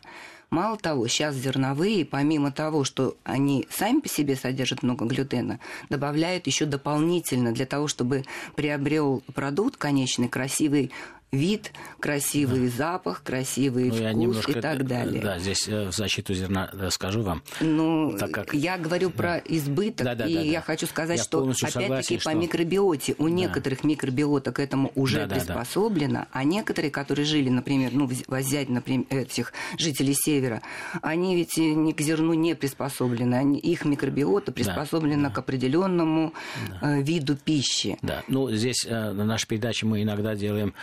Мало 0.51 0.77
того, 0.77 1.09
сейчас 1.09 1.35
зерновые, 1.35 2.05
помимо 2.05 2.53
того, 2.53 2.85
что 2.85 3.17
они 3.25 3.67
сами 3.71 4.01
по 4.01 4.09
себе 4.09 4.37
содержат 4.37 4.83
много 4.83 5.05
глютена, 5.07 5.59
добавляют 5.91 6.47
еще 6.47 6.65
дополнительно 6.67 7.53
для 7.53 7.67
того, 7.67 7.89
чтобы 7.89 8.25
приобрел 8.55 9.23
продукт 9.35 9.77
конечный, 9.77 10.29
красивый 10.29 10.93
вид, 11.35 11.73
красивый 12.01 12.71
да. 12.71 12.77
запах, 12.77 13.23
красивый 13.23 13.91
ну, 13.91 13.95
вкус 13.95 14.15
немножко, 14.15 14.53
и 14.53 14.61
так 14.61 14.87
далее. 14.87 15.23
Да, 15.23 15.39
здесь 15.39 15.69
в 15.69 15.93
защиту 15.93 16.35
зерна 16.35 16.71
скажу 16.91 17.23
вам. 17.23 17.43
Ну, 17.61 18.17
так 18.19 18.31
как... 18.31 18.55
я 18.55 18.79
говорю 18.79 19.11
да. 19.11 19.15
про 19.17 19.39
избыток, 19.39 20.05
да, 20.05 20.15
да, 20.15 20.27
и 20.27 20.35
да, 20.35 20.41
я 20.41 20.61
да. 20.61 20.61
хочу 20.61 20.87
сказать, 20.87 21.19
я 21.19 21.25
что 21.25 21.43
опять-таки 21.43 22.17
по 22.17 22.21
что... 22.23 22.35
микробиоте 22.35 23.15
у 23.19 23.25
да. 23.25 23.31
некоторых 23.31 23.85
микробиота 23.85 24.53
к 24.53 24.61
этому 24.61 24.93
уже 24.95 25.27
да, 25.27 25.35
приспособлено, 25.35 26.13
да, 26.13 26.21
да. 26.21 26.29
а 26.33 26.45
некоторые, 26.45 26.91
которые 26.91 27.27
жили, 27.27 27.49
например, 27.49 27.91
ну, 27.93 28.07
взять, 28.07 28.69
например, 28.69 29.07
этих 29.11 29.53
жителей 29.79 30.15
севера, 30.15 30.63
они 31.03 31.37
ведь 31.37 31.57
не 31.57 31.93
к 31.93 32.01
зерну 32.01 32.35
не 32.35 32.55
приспособлены, 32.55 33.35
они, 33.35 33.59
их 33.59 33.85
микробиота 33.85 34.53
приспособлена 34.53 35.29
да, 35.29 35.35
к 35.35 35.39
определенному 35.39 36.33
да. 36.81 36.99
виду 36.99 37.37
пищи. 37.37 37.99
Да, 38.03 38.23
ну 38.29 38.51
здесь 38.51 38.87
на 38.89 39.13
нашей 39.13 39.47
передаче 39.47 39.87
мы 39.87 40.03
иногда 40.03 40.35
делаем 40.35 40.75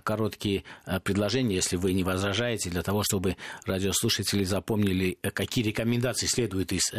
короткие 0.00 0.64
предложения, 1.04 1.56
если 1.56 1.76
вы 1.76 1.92
не 1.92 2.04
возражаете, 2.04 2.70
для 2.70 2.82
того, 2.82 3.02
чтобы 3.02 3.36
радиослушатели 3.66 4.44
запомнили, 4.44 5.18
какие 5.32 5.64
рекомендации 5.64 6.26
следуют 6.26 6.72
из 6.72 6.92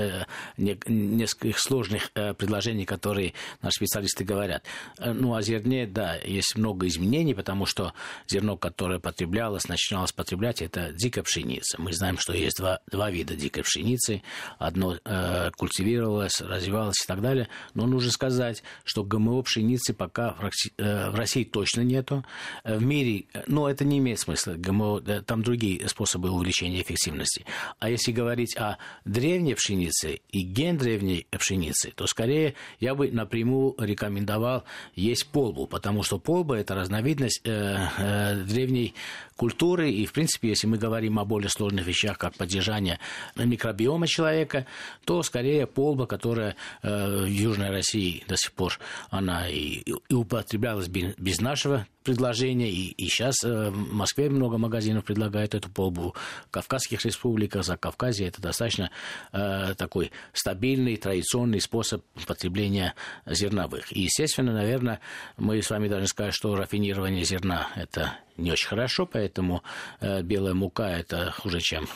нескольких 0.57 1.59
сложных 1.59 2.11
предложений, 2.11 2.85
которые 2.85 3.33
наши 3.61 3.75
специалисты 3.77 4.23
говорят. 4.23 4.63
Ну, 4.99 5.35
о 5.35 5.41
зерне, 5.41 5.87
да, 5.87 6.15
есть 6.15 6.55
много 6.55 6.87
изменений, 6.87 7.33
потому 7.33 7.65
что 7.65 7.93
зерно, 8.27 8.57
которое 8.57 8.99
потреблялось, 8.99 9.67
начиналось 9.67 10.11
потреблять, 10.11 10.61
это 10.61 10.91
дикая 10.93 11.23
пшеница. 11.23 11.81
Мы 11.81 11.93
знаем, 11.93 12.17
что 12.17 12.33
есть 12.33 12.57
два, 12.57 12.79
два 12.91 13.09
вида 13.11 13.35
дикой 13.35 13.63
пшеницы. 13.63 14.21
Одно 14.59 14.97
э, 15.03 15.51
культивировалось, 15.57 16.41
развивалось 16.41 17.03
и 17.03 17.07
так 17.07 17.21
далее. 17.21 17.47
Но 17.73 17.85
нужно 17.85 18.11
сказать, 18.11 18.63
что 18.83 19.03
ГМО 19.03 19.41
пшеницы 19.43 19.93
пока 19.93 20.33
в 20.33 20.41
России, 21.15 21.45
э, 21.45 21.51
точно 21.51 21.81
нету. 21.81 22.23
Э, 22.63 22.77
в 22.77 22.83
мире, 22.91 23.25
но 23.47 23.69
это 23.69 23.85
не 23.85 23.99
имеет 23.99 24.19
смысла. 24.19 24.53
ГМО, 24.57 25.01
там 25.25 25.43
другие 25.43 25.87
способы 25.87 26.29
увеличения 26.29 26.81
эффективности. 26.81 27.45
А 27.79 27.89
если 27.89 28.11
говорить 28.11 28.57
о 28.57 28.77
древней 29.05 29.55
пшенице 29.55 30.19
и 30.29 30.41
ген 30.41 30.77
древней 30.77 31.25
пшеницы, 31.31 31.91
то 31.95 32.05
скорее 32.07 32.55
я 32.79 32.93
бы 32.93 33.09
напрямую 33.11 33.75
рекомендовал 33.77 34.65
есть 34.95 35.27
полбу, 35.27 35.67
потому 35.67 36.03
что 36.03 36.19
полба– 36.19 36.57
это 36.57 36.75
разновидность 36.75 37.41
э, 37.45 37.87
э, 37.97 38.35
древней 38.43 38.93
культуры, 39.37 39.91
и, 39.91 40.05
в 40.05 40.13
принципе, 40.13 40.49
если 40.49 40.67
мы 40.67 40.77
говорим 40.77 41.17
о 41.17 41.25
более 41.25 41.49
сложных 41.49 41.87
вещах, 41.87 42.17
как 42.17 42.35
поддержание 42.35 42.99
микробиома 43.35 44.07
человека, 44.07 44.67
то 45.05 45.23
скорее 45.23 45.65
полба, 45.65 46.05
которая 46.05 46.55
э, 46.83 47.23
в 47.23 47.25
Южной 47.25 47.69
России 47.69 48.23
до 48.27 48.35
сих 48.37 48.51
пор, 48.51 48.79
она 49.09 49.47
и, 49.49 49.83
и 50.09 50.13
употреблялась 50.13 50.87
без 50.89 51.41
нашего 51.41 51.87
предложения, 52.03 52.69
и, 52.69 52.89
и 52.89 53.07
сейчас 53.07 53.43
э, 53.43 53.69
в 53.69 53.93
Москве 53.93 54.29
много 54.29 54.57
магазинов 54.57 55.05
предлагают 55.05 55.55
эту 55.55 55.69
полбу, 55.69 56.15
в 56.47 56.51
Кавказских 56.51 57.05
республиках, 57.05 57.63
за 57.63 57.77
Кавказе 57.77 58.25
это 58.25 58.41
достаточно 58.41 58.91
э, 59.31 59.73
такой 59.77 60.11
стабильный, 60.33 60.97
традиционный 60.97 61.61
способ 61.61 62.03
потребления 62.27 62.95
зерновых. 63.25 63.95
И, 63.95 64.01
естественно, 64.01 64.53
наверное, 64.53 64.99
мы 65.37 65.61
с 65.61 65.69
вами 65.69 65.87
должны 65.87 66.07
сказать, 66.07 66.33
что 66.33 66.55
рафинирование 66.55 67.23
зерна– 67.23 67.69
это 67.75 68.17
не 68.37 68.51
очень 68.51 68.67
хорошо, 68.67 69.05
поэтому 69.05 69.63
э, 69.99 70.21
белая 70.21 70.53
мука 70.53 70.89
это 70.89 71.31
хуже, 71.31 71.59
чем 71.59 71.87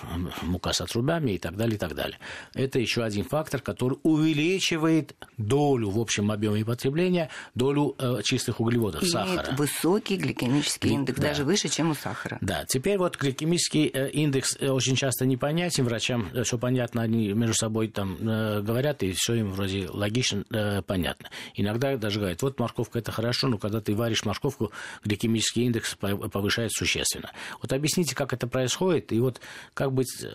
мука 0.42 0.74
с 0.74 0.82
отрубями 0.82 1.32
и 1.32 1.38
так 1.38 1.56
далее, 1.56 1.75
и 1.75 1.80
так 1.80 1.96
далее. 1.96 2.20
Это 2.54 2.80
еще 2.80 3.04
один 3.04 3.24
фактор, 3.24 3.62
который 3.62 3.98
увеличивает 4.04 5.15
долю 5.38 5.89
в 5.89 6.00
общем 6.00 6.32
объеме 6.32 6.63
потребления, 6.65 7.30
долю 7.56 7.96
э, 8.00 8.22
чистых 8.24 8.60
углеводов, 8.60 9.01
Имеет 9.01 9.12
сахара. 9.13 9.56
высокий 9.56 10.18
гликемический 10.18 10.92
индекс, 10.92 11.20
да. 11.20 11.30
даже 11.30 11.44
выше, 11.44 11.70
чем 11.70 11.92
у 11.92 11.96
сахара. 11.96 12.38
Да, 12.42 12.65
теперь 12.65 12.98
вот 12.98 13.18
гликемический 13.18 13.89
э, 13.94 14.10
индекс 14.12 14.58
очень 14.62 14.96
часто 14.96 15.25
непонятен, 15.25 15.86
врачам 15.86 16.30
все 16.44 16.58
понятно, 16.58 17.01
они 17.01 17.34
между 17.34 17.56
собой 17.56 17.88
там 17.88 18.18
говорят, 18.18 19.04
и 19.04 19.12
все 19.13 19.36
им 19.36 19.51
вроде 19.51 19.88
логично, 19.89 20.44
понятно. 20.88 21.30
Иногда 21.56 21.98
даже 21.98 22.20
говорят, 22.20 22.42
вот 22.42 22.60
морковка 22.60 23.00
это 23.00 23.12
хорошо, 23.12 23.48
но 23.48 23.58
когда 23.58 23.82
ты 23.82 23.96
варишь 23.96 24.25
морковку, 24.25 24.72
гликемический 25.04 25.63
индекс 25.65 25.96
повышает 26.29 26.72
существенно. 26.72 27.32
Вот 27.62 27.72
объясните, 27.74 28.15
как 28.15 28.34
это 28.34 28.48
происходит, 28.48 29.12
и 29.12 29.20
вот 29.20 29.41
как 29.74 29.94
быть 29.94 30.24
э, 30.24 30.27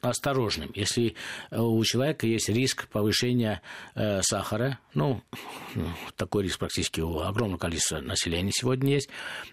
осторожным, 0.00 0.70
если 0.74 1.14
э, 1.50 1.60
у 1.60 1.82
человека 1.84 2.26
есть 2.26 2.48
риск 2.48 2.88
повышения 2.88 3.62
э, 3.94 4.22
сахара, 4.22 4.78
ну, 4.94 5.22
такой 6.16 6.44
риск 6.44 6.58
практически 6.58 7.00
у 7.00 7.20
огромного 7.20 7.58
количества 7.58 8.00
населения 8.00 8.52
сегодня 8.52 8.94
есть, 8.94 9.08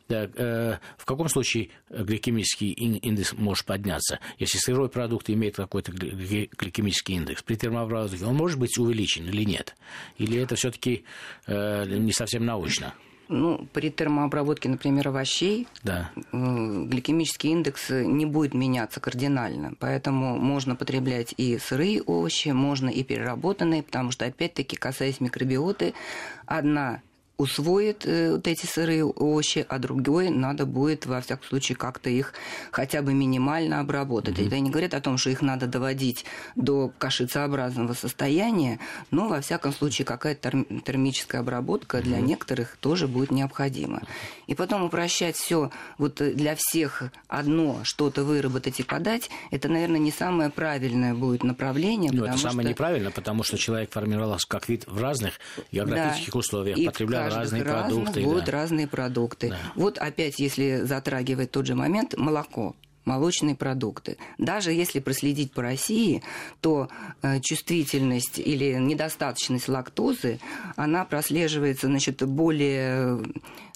в 0.08 1.06
каком 1.06 1.30
случае 1.30 1.70
гликемический 1.90 2.72
индекс 2.72 3.34
может 3.34 3.66
подняться? 3.66 4.20
Если 4.40 4.58
сырой 4.58 4.90
продукт 4.90 5.30
имеет 5.30 5.56
какой-то 5.56 5.92
гликемический 5.92 7.16
индекс, 7.16 7.44
при 7.44 7.56
термообработке 7.56 8.26
он 8.26 8.36
может 8.36 8.60
быть 8.60 8.78
увеличен 8.78 9.28
или 9.28 9.44
нет? 9.44 9.76
Или 10.18 10.40
это 10.42 10.56
все-таки 10.56 11.06
не 11.48 12.12
совсем 12.14 12.46
научно? 12.46 12.94
Ну, 13.30 13.68
при 13.74 13.90
термообработке, 13.90 14.70
например, 14.70 15.10
овощей, 15.10 15.68
да. 15.84 16.12
Э, 16.16 16.84
гликемический 16.86 17.52
индекс 17.52 17.90
не 17.90 18.26
будет 18.26 18.54
меняться 18.54 19.00
кардинально. 19.00 19.74
Поэтому 19.80 20.38
можно 20.38 20.76
потреблять 20.76 21.34
и 21.38 21.58
сырые 21.58 22.02
овощи, 22.02 22.50
можно 22.50 22.90
и 22.90 23.04
переработанные, 23.04 23.84
потому 23.84 24.12
что, 24.12 24.26
опять-таки, 24.26 24.78
касаясь 24.78 25.20
микробиоты, 25.20 25.94
одна 26.46 27.02
усвоит 27.38 28.06
э, 28.06 28.34
вот 28.34 28.48
эти 28.48 28.66
сырые 28.66 29.06
овощи, 29.06 29.66
а 29.70 29.78
другой 29.78 30.30
надо 30.30 30.66
будет, 30.66 31.06
во 31.06 31.22
всяком 31.22 31.48
случае, 31.48 31.76
как-то 31.76 32.10
их 32.10 32.34
хотя 32.72 33.02
бы 33.02 33.14
минимально 33.14 33.80
обработать. 33.80 34.40
Mm-hmm. 34.40 34.48
Это 34.48 34.60
не 34.60 34.70
говорят 34.72 34.94
о 34.96 35.02
том, 35.02 35.18
что 35.18 35.30
их 35.30 35.42
надо 35.42 35.68
доводить 35.68 36.26
до 36.56 36.92
кашицеобразного 36.98 37.94
состояния, 37.94 38.80
но, 39.12 39.28
во 39.28 39.42
всяком 39.42 39.72
случае, 39.72 40.06
какая-то 40.06 40.66
термическая 40.84 41.42
обработка 41.42 41.98
mm-hmm. 41.98 42.04
для 42.04 42.20
некоторых 42.22 42.78
тоже 42.78 43.08
будет 43.08 43.30
необходима. 43.30 44.02
И 44.48 44.56
потом 44.56 44.84
упрощать 44.84 45.36
все 45.36 45.70
вот 46.00 46.16
для 46.16 46.56
всех 46.58 47.04
одно 47.28 47.82
что-то 47.84 48.24
выработать 48.24 48.80
и 48.80 48.84
подать, 48.84 49.30
это, 49.52 49.70
наверное, 49.70 50.00
не 50.00 50.12
самое 50.12 50.50
правильное 50.50 51.14
будет 51.14 51.44
направление. 51.44 52.12
Ну, 52.12 52.26
это 52.26 52.38
самое 52.38 52.62
что... 52.62 52.70
неправильно, 52.70 53.12
потому 53.12 53.44
что 53.44 53.58
человек 53.58 53.92
формировался 53.92 54.48
как 54.48 54.68
вид 54.70 54.86
в 54.88 55.00
разных 55.00 55.40
географических 55.72 56.34
да. 56.34 56.40
условиях, 56.40 56.84
потреблял 56.84 57.27
разные 57.30 57.64
продукты. 57.64 58.22
Будут 58.22 58.46
да. 58.46 58.52
разные 58.52 58.88
продукты. 58.88 59.50
Да. 59.50 59.58
Вот 59.76 59.98
опять, 59.98 60.40
если 60.40 60.82
затрагивать 60.84 61.52
тот 61.52 61.66
же 61.66 61.76
момент, 61.76 62.16
молоко 62.18 62.76
молочные 63.08 63.56
продукты. 63.56 64.18
Даже 64.38 64.72
если 64.72 65.00
проследить 65.00 65.54
по 65.54 65.62
России, 65.64 66.22
то 66.60 66.90
э, 67.22 67.40
чувствительность 67.40 68.38
или 68.38 68.74
недостаточность 68.74 69.70
лактозы, 69.70 70.40
она 70.76 71.06
прослеживается 71.06 71.88
значит, 71.88 72.22
более 72.28 73.24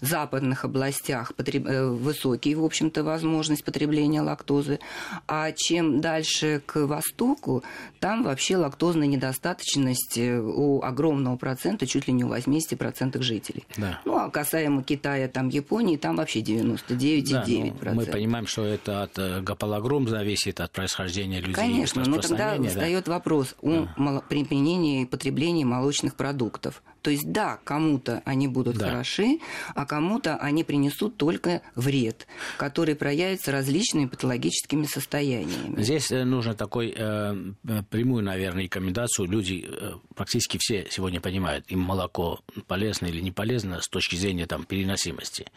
западных 0.01 0.65
областях 0.65 1.33
потреб... 1.35 1.67
Э, 1.67 1.87
высокие, 1.87 2.57
в 2.57 2.65
общем-то, 2.65 3.03
возможность 3.03 3.63
потребления 3.63 4.21
лактозы. 4.21 4.79
А 5.27 5.51
чем 5.51 6.01
дальше 6.01 6.61
к 6.65 6.85
востоку, 6.85 7.63
там 7.99 8.23
вообще 8.23 8.57
лактозная 8.57 9.07
недостаточность 9.07 10.17
у 10.17 10.81
огромного 10.81 11.37
процента, 11.37 11.87
чуть 11.87 12.07
ли 12.07 12.13
не 12.13 12.23
у 12.23 12.33
80% 12.33 13.21
жителей. 13.21 13.65
Да. 13.77 13.99
Ну, 14.05 14.17
а 14.17 14.29
касаемо 14.29 14.83
Китая, 14.83 15.27
там 15.27 15.49
Японии, 15.49 15.97
там 15.97 16.15
вообще 16.15 16.39
99,9%. 16.41 17.77
Да, 17.81 17.91
ну, 17.91 17.95
мы 17.95 18.05
понимаем, 18.05 18.47
что 18.47 18.65
это 18.65 19.03
от 19.03 19.17
э, 19.17 19.41
гаполагром 19.41 20.07
зависит 20.07 20.59
от 20.59 20.71
происхождения 20.71 21.39
людей. 21.39 21.53
Конечно, 21.53 22.03
но 22.05 22.17
тогда 22.17 22.57
да? 22.57 22.67
встает 22.67 23.07
вопрос 23.07 23.55
о 23.61 23.87
да. 23.97 24.21
применении 24.27 25.03
и 25.03 25.05
потреблении 25.05 25.63
молочных 25.63 26.15
продуктов. 26.15 26.81
То 27.01 27.09
есть, 27.09 27.31
да, 27.31 27.59
кому-то 27.63 28.21
они 28.25 28.47
будут 28.47 28.77
да. 28.77 28.89
хороши, 28.89 29.39
а 29.75 29.85
кому-то 29.85 30.37
они 30.37 30.63
принесут 30.63 31.17
только 31.17 31.61
вред, 31.75 32.27
который 32.57 32.95
проявится 32.95 33.51
различными 33.51 34.05
патологическими 34.05 34.85
состояниями. 34.85 35.81
Здесь 35.81 36.11
э, 36.11 36.23
нужно 36.23 36.53
такой 36.53 36.93
э, 36.95 37.35
э, 37.67 37.83
прямую, 37.89 38.23
наверное, 38.23 38.63
рекомендацию. 38.63 39.27
Люди 39.27 39.65
э, 39.67 39.93
практически 40.15 40.57
все 40.59 40.87
сегодня 40.89 41.19
понимают, 41.19 41.65
им 41.69 41.79
молоко 41.79 42.39
полезно 42.67 43.07
или 43.07 43.19
не 43.21 43.31
полезно 43.31 43.81
с 43.81 43.87
точки 43.87 44.15
зрения 44.15 44.45
там, 44.45 44.63
переносимости. 44.63 45.47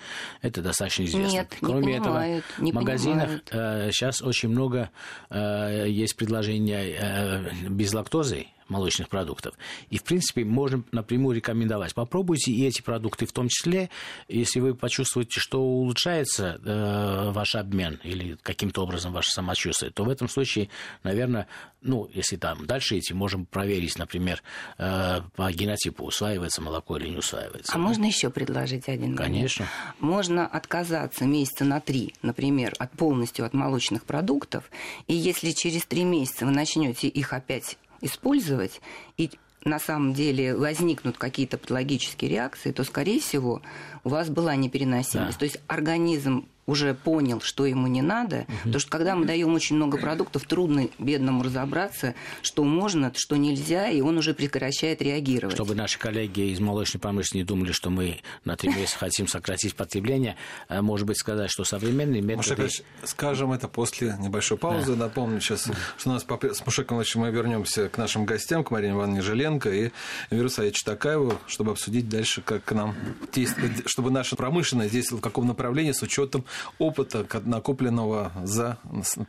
Это 0.41 0.63
достаточно 0.63 1.05
известно. 1.05 1.33
Нет, 1.33 1.57
Кроме 1.61 1.95
не 1.95 2.01
понимают, 2.01 2.45
этого, 2.45 2.65
не 2.65 2.73
в 2.73 2.75
магазинах 2.75 3.31
э, 3.51 3.91
сейчас 3.93 4.23
очень 4.23 4.49
много 4.49 4.91
э, 5.31 5.87
есть 5.89 6.17
предложений 6.17 6.97
э, 6.99 7.51
без 7.69 7.93
лактозы 7.93 8.47
молочных 8.68 9.09
продуктов. 9.09 9.54
И, 9.90 9.99
в 9.99 10.04
принципе, 10.04 10.44
можем 10.44 10.85
напрямую 10.92 11.37
рекомендовать. 11.37 11.94
Попробуйте 11.94 12.52
и 12.52 12.66
эти 12.66 12.83
продукты, 12.83 13.26
в 13.26 13.33
том 13.33 13.49
числе, 13.49 13.90
если 14.28 14.61
вы 14.61 14.75
почувствуете, 14.75 15.40
что 15.40 15.61
улучшается 15.61 16.61
э, 16.64 17.30
ваш 17.33 17.54
обмен 17.54 18.00
или 18.02 18.37
каким-то 18.42 18.83
образом 18.83 19.12
ваше 19.12 19.30
самочувствие, 19.30 19.90
то 19.90 20.04
в 20.04 20.09
этом 20.09 20.28
случае, 20.28 20.68
наверное, 21.02 21.47
ну, 21.85 22.09
если 22.12 22.37
там 22.37 22.66
дальше 22.66 22.99
идти, 22.99 23.12
можем 23.14 23.47
проверить, 23.47 23.99
например, 23.99 24.42
э, 24.78 25.21
по 25.37 25.52
генотипу, 25.52 26.04
усваивается 26.04 26.62
молоко 26.62 26.97
или 26.97 27.09
не 27.09 27.18
усваивается. 27.18 27.73
А 27.75 27.78
можно 27.78 28.04
еще 28.04 28.30
предложить 28.30 28.88
один 28.88 29.14
момент? 29.14 29.18
Конечно. 29.18 29.66
Можно 30.00 30.47
отказаться 30.47 31.25
месяца 31.25 31.64
на 31.64 31.80
три, 31.80 32.14
например, 32.23 32.75
от 32.78 32.92
полностью 32.92 33.44
от 33.44 33.52
молочных 33.52 34.04
продуктов, 34.04 34.71
и 35.06 35.14
если 35.14 35.52
через 35.52 35.85
три 35.85 36.04
месяца 36.04 36.47
вы 36.47 36.52
начнете 36.52 37.09
их 37.09 37.33
опять 37.33 37.76
использовать, 38.01 38.81
и 39.17 39.31
на 39.65 39.79
самом 39.79 40.13
деле 40.13 40.55
возникнут 40.55 41.17
какие-то 41.17 41.59
патологические 41.59 42.31
реакции, 42.31 42.71
то, 42.71 42.85
скорее 42.85 43.21
всего, 43.21 43.63
у 44.05 44.11
вас 44.11 44.29
была 44.29 44.55
непереносимость. 44.57 45.33
Да. 45.33 45.39
То 45.39 45.45
есть 45.45 45.59
организм 45.67 46.47
уже 46.66 46.94
понял, 46.94 47.40
что 47.40 47.66
ему 47.66 47.87
не 47.87 48.02
надо, 48.02 48.47
угу. 48.49 48.56
потому 48.64 48.78
что 48.78 48.90
когда 48.90 49.14
мы 49.14 49.26
даем 49.26 49.54
очень 49.54 49.76
много 49.76 49.99
продуктов, 49.99 50.44
трудно 50.44 50.88
бедному 50.99 51.42
разобраться, 51.42 52.14
что 52.42 52.64
можно, 52.64 53.12
что 53.14 53.37
нельзя, 53.37 53.88
и 53.88 54.00
он 54.00 54.18
уже 54.18 54.35
прекращает 54.35 55.02
реагировать. 55.02 55.54
Чтобы 55.54 55.75
наши 55.75 55.99
коллеги 55.99 56.52
из 56.52 56.61
молочной 56.61 57.00
промышленности 57.00 57.37
не 57.37 57.44
думали, 57.44 57.73
что 57.73 57.90
мы 57.90 58.21
на 58.44 58.56
три 58.56 58.71
месяца 58.71 58.99
хотим 58.99 59.28
сократить 59.28 59.75
потребление, 59.75 60.37
а, 60.68 60.83
может 60.83 61.06
быть, 61.06 61.18
сказать, 61.18 61.50
что 61.50 61.64
современные 61.64 62.23
методы... 62.23 62.62
Мушек 62.62 62.85
скажем 63.04 63.52
это 63.52 63.68
после 63.68 64.16
небольшой 64.21 64.56
паузы. 64.59 64.94
Да. 64.94 65.04
Напомню 65.04 65.40
сейчас, 65.40 65.68
что 65.99 66.11
у 66.11 66.12
нас 66.12 66.25
с 66.25 66.66
Мушеком 66.66 67.02
мы 67.16 67.30
вернемся 67.30 67.88
к 67.88 67.99
нашим 67.99 68.25
гостям, 68.25 68.64
к 68.64 68.71
Марине 68.71 68.92
Ивановне 68.92 69.23
Желенко 69.23 69.71
и 69.71 69.90
Веру 70.30 70.49
Саевичу 70.49 70.85
Такаеву, 70.85 71.38
чтобы 71.47 71.73
обсудить 71.73 72.09
дальше, 72.09 72.40
как 72.42 72.71
нам 72.73 72.94
действовать, 73.33 73.83
чтобы 73.87 74.11
наша 74.11 74.37
промышленность 74.37 74.92
действовала 74.92 75.21
в 75.21 75.23
каком 75.23 75.47
направлении 75.47 75.92
с 75.92 76.02
учетом 76.02 76.44
опыта, 76.78 77.26
накопленного 77.44 78.32
за 78.44 78.78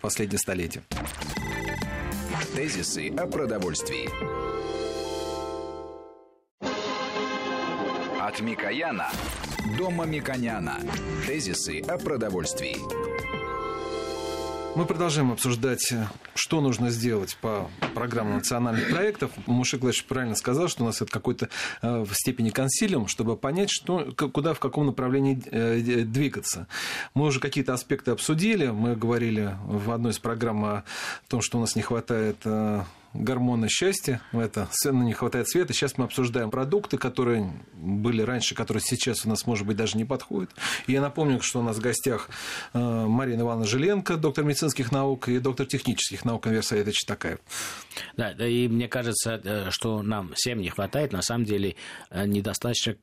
последнее 0.02 0.40
столетие. 0.40 0.84
Тезисы 2.56 3.10
о 3.10 3.28
продовольствии. 3.28 4.10
От 8.22 8.42
Микояна 8.42 9.10
до 9.78 9.90
Мамиконяна. 9.90 10.80
Тезисы 11.28 11.82
о 11.82 11.98
продовольствии. 11.98 13.45
Мы 14.76 14.86
продолжаем 14.86 15.32
обсуждать, 15.32 15.94
что 16.34 16.60
нужно 16.60 16.90
сделать 16.90 17.38
по 17.40 17.72
программам 17.94 18.36
национальных 18.36 18.90
проектов. 18.90 19.32
Мушек 19.46 19.82
правильно 20.06 20.36
сказал, 20.36 20.68
что 20.68 20.84
у 20.84 20.86
нас 20.86 21.02
это 21.02 21.10
какой-то 21.10 21.48
э, 21.82 22.04
в 22.04 22.14
степени 22.14 22.50
консилиум, 22.50 23.08
чтобы 23.08 23.38
понять, 23.38 23.70
что, 23.72 24.12
куда, 24.12 24.54
в 24.54 24.60
каком 24.60 24.88
направлении 24.88 25.42
э, 25.50 26.04
двигаться. 26.04 26.68
Мы 27.14 27.26
уже 27.26 27.40
какие-то 27.40 27.74
аспекты 27.74 28.12
обсудили. 28.12 28.68
Мы 28.68 28.98
говорили 28.98 29.56
в 29.66 29.92
одной 29.92 30.12
из 30.12 30.20
программ 30.20 30.66
о 30.66 30.84
том, 31.30 31.42
что 31.42 31.58
у 31.58 31.62
нас 31.62 31.78
не 31.78 31.82
хватает 31.82 32.38
э, 32.44 32.84
гормона 33.24 33.70
счастья, 33.70 34.22
это 34.34 34.68
ну, 34.86 35.04
не 35.04 35.14
хватает 35.14 35.50
света. 35.50 35.74
Сейчас 35.74 35.98
мы 35.98 36.06
обсуждаем 36.06 36.52
продукты, 36.52 36.98
которые 36.98 37.52
были 37.74 38.22
раньше, 38.22 38.56
которые 38.56 38.82
сейчас 38.82 39.26
у 39.26 39.30
нас, 39.30 39.46
может 39.46 39.66
быть, 39.66 39.78
даже 39.78 39.98
не 39.98 40.06
подходят. 40.06 40.52
И 40.88 40.94
я 40.94 41.02
напомню, 41.02 41.42
что 41.42 41.60
у 41.60 41.64
нас 41.64 41.78
в 41.78 41.82
гостях 41.82 42.30
э, 42.74 42.80
Марина 42.80 43.42
Ивановна 43.42 43.66
Жиленко, 43.66 44.18
доктор 44.18 44.44
медицинских 44.44 44.92
наук 44.92 45.30
и 45.30 45.40
доктор 45.40 45.66
технических 45.66 46.26
наук 46.26 46.46
Университета 46.46 46.92
Читакаев. 46.92 47.40
Да, 48.18 48.32
и 48.32 48.68
мне 48.68 48.88
кажется, 48.88 49.42
э, 49.44 49.70
что 49.72 50.02
нам 50.02 50.34
всем 50.36 50.60
не 50.60 50.70
хватает, 50.70 51.14
на 51.14 51.22
самом 51.22 51.46
деле, 51.46 51.76
э, 52.10 52.26
недостаточно 52.26 52.96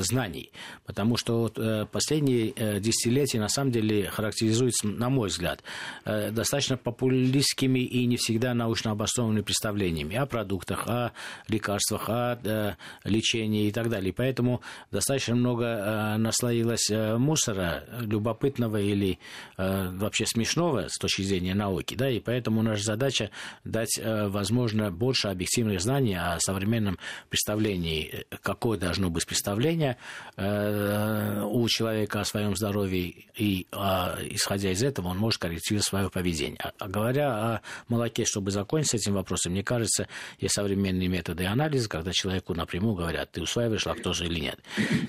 знаний. 0.00 0.52
Потому 0.84 1.16
что 1.16 1.48
последние 1.90 2.80
десятилетия, 2.80 3.40
на 3.40 3.48
самом 3.48 3.72
деле, 3.72 4.08
характеризуются, 4.08 4.86
на 4.86 5.08
мой 5.08 5.28
взгляд, 5.28 5.62
достаточно 6.04 6.76
популистскими 6.76 7.80
и 7.80 8.06
не 8.06 8.16
всегда 8.16 8.54
научно 8.54 8.90
обоснованными 8.90 9.42
представлениями 9.54 10.16
о 10.16 10.26
продуктах, 10.26 10.88
о 10.88 11.12
лекарствах, 11.46 12.08
о 12.08 12.38
э, 12.42 12.74
лечении 13.04 13.68
и 13.68 13.70
так 13.70 13.88
далее. 13.88 14.12
Поэтому 14.12 14.62
достаточно 14.90 15.36
много 15.36 15.64
э, 15.64 16.16
наслоилось 16.16 16.90
э, 16.90 17.16
мусора, 17.16 17.84
любопытного 18.00 18.80
или 18.80 19.18
вообще 19.56 20.26
смешного 20.26 20.88
с 20.88 20.98
точки 20.98 21.22
зрения 21.22 21.54
науки. 21.54 21.94
Да? 21.94 22.10
И 22.10 22.18
поэтому 22.18 22.62
наша 22.62 22.82
задача 22.82 23.30
дать, 23.64 24.00
возможно, 24.02 24.90
больше 24.90 25.28
объективных 25.28 25.80
знаний 25.80 26.16
о 26.16 26.38
современном 26.40 26.98
представлении, 27.28 28.26
какое 28.42 28.78
должно 28.78 29.10
быть 29.10 29.26
представление 29.26 29.96
у 30.36 31.68
человека 31.68 32.20
о 32.20 32.24
своем 32.24 32.56
здоровье, 32.56 33.14
и 33.36 33.66
э, 33.70 33.76
исходя 34.30 34.70
из 34.72 34.82
этого 34.82 35.08
он 35.08 35.18
может 35.18 35.40
корректировать 35.40 35.84
свое 35.84 36.10
поведение. 36.10 36.58
А, 36.62 36.72
а 36.78 36.88
говоря 36.88 37.34
о 37.34 37.60
молоке, 37.88 38.24
чтобы 38.24 38.50
закончить 38.50 38.90
с 38.90 38.94
этим 38.94 39.14
вопросом, 39.14 39.43
вопросы. 39.44 39.50
Мне 39.50 39.62
кажется, 39.62 40.08
есть 40.38 40.54
современные 40.54 41.08
методы 41.08 41.46
анализа, 41.46 41.88
когда 41.88 42.12
человеку 42.12 42.54
напрямую 42.54 42.94
говорят, 42.94 43.30
ты 43.32 43.42
усваиваешь 43.42 43.86
лактозу 43.86 44.24
или 44.24 44.40
нет. 44.40 44.58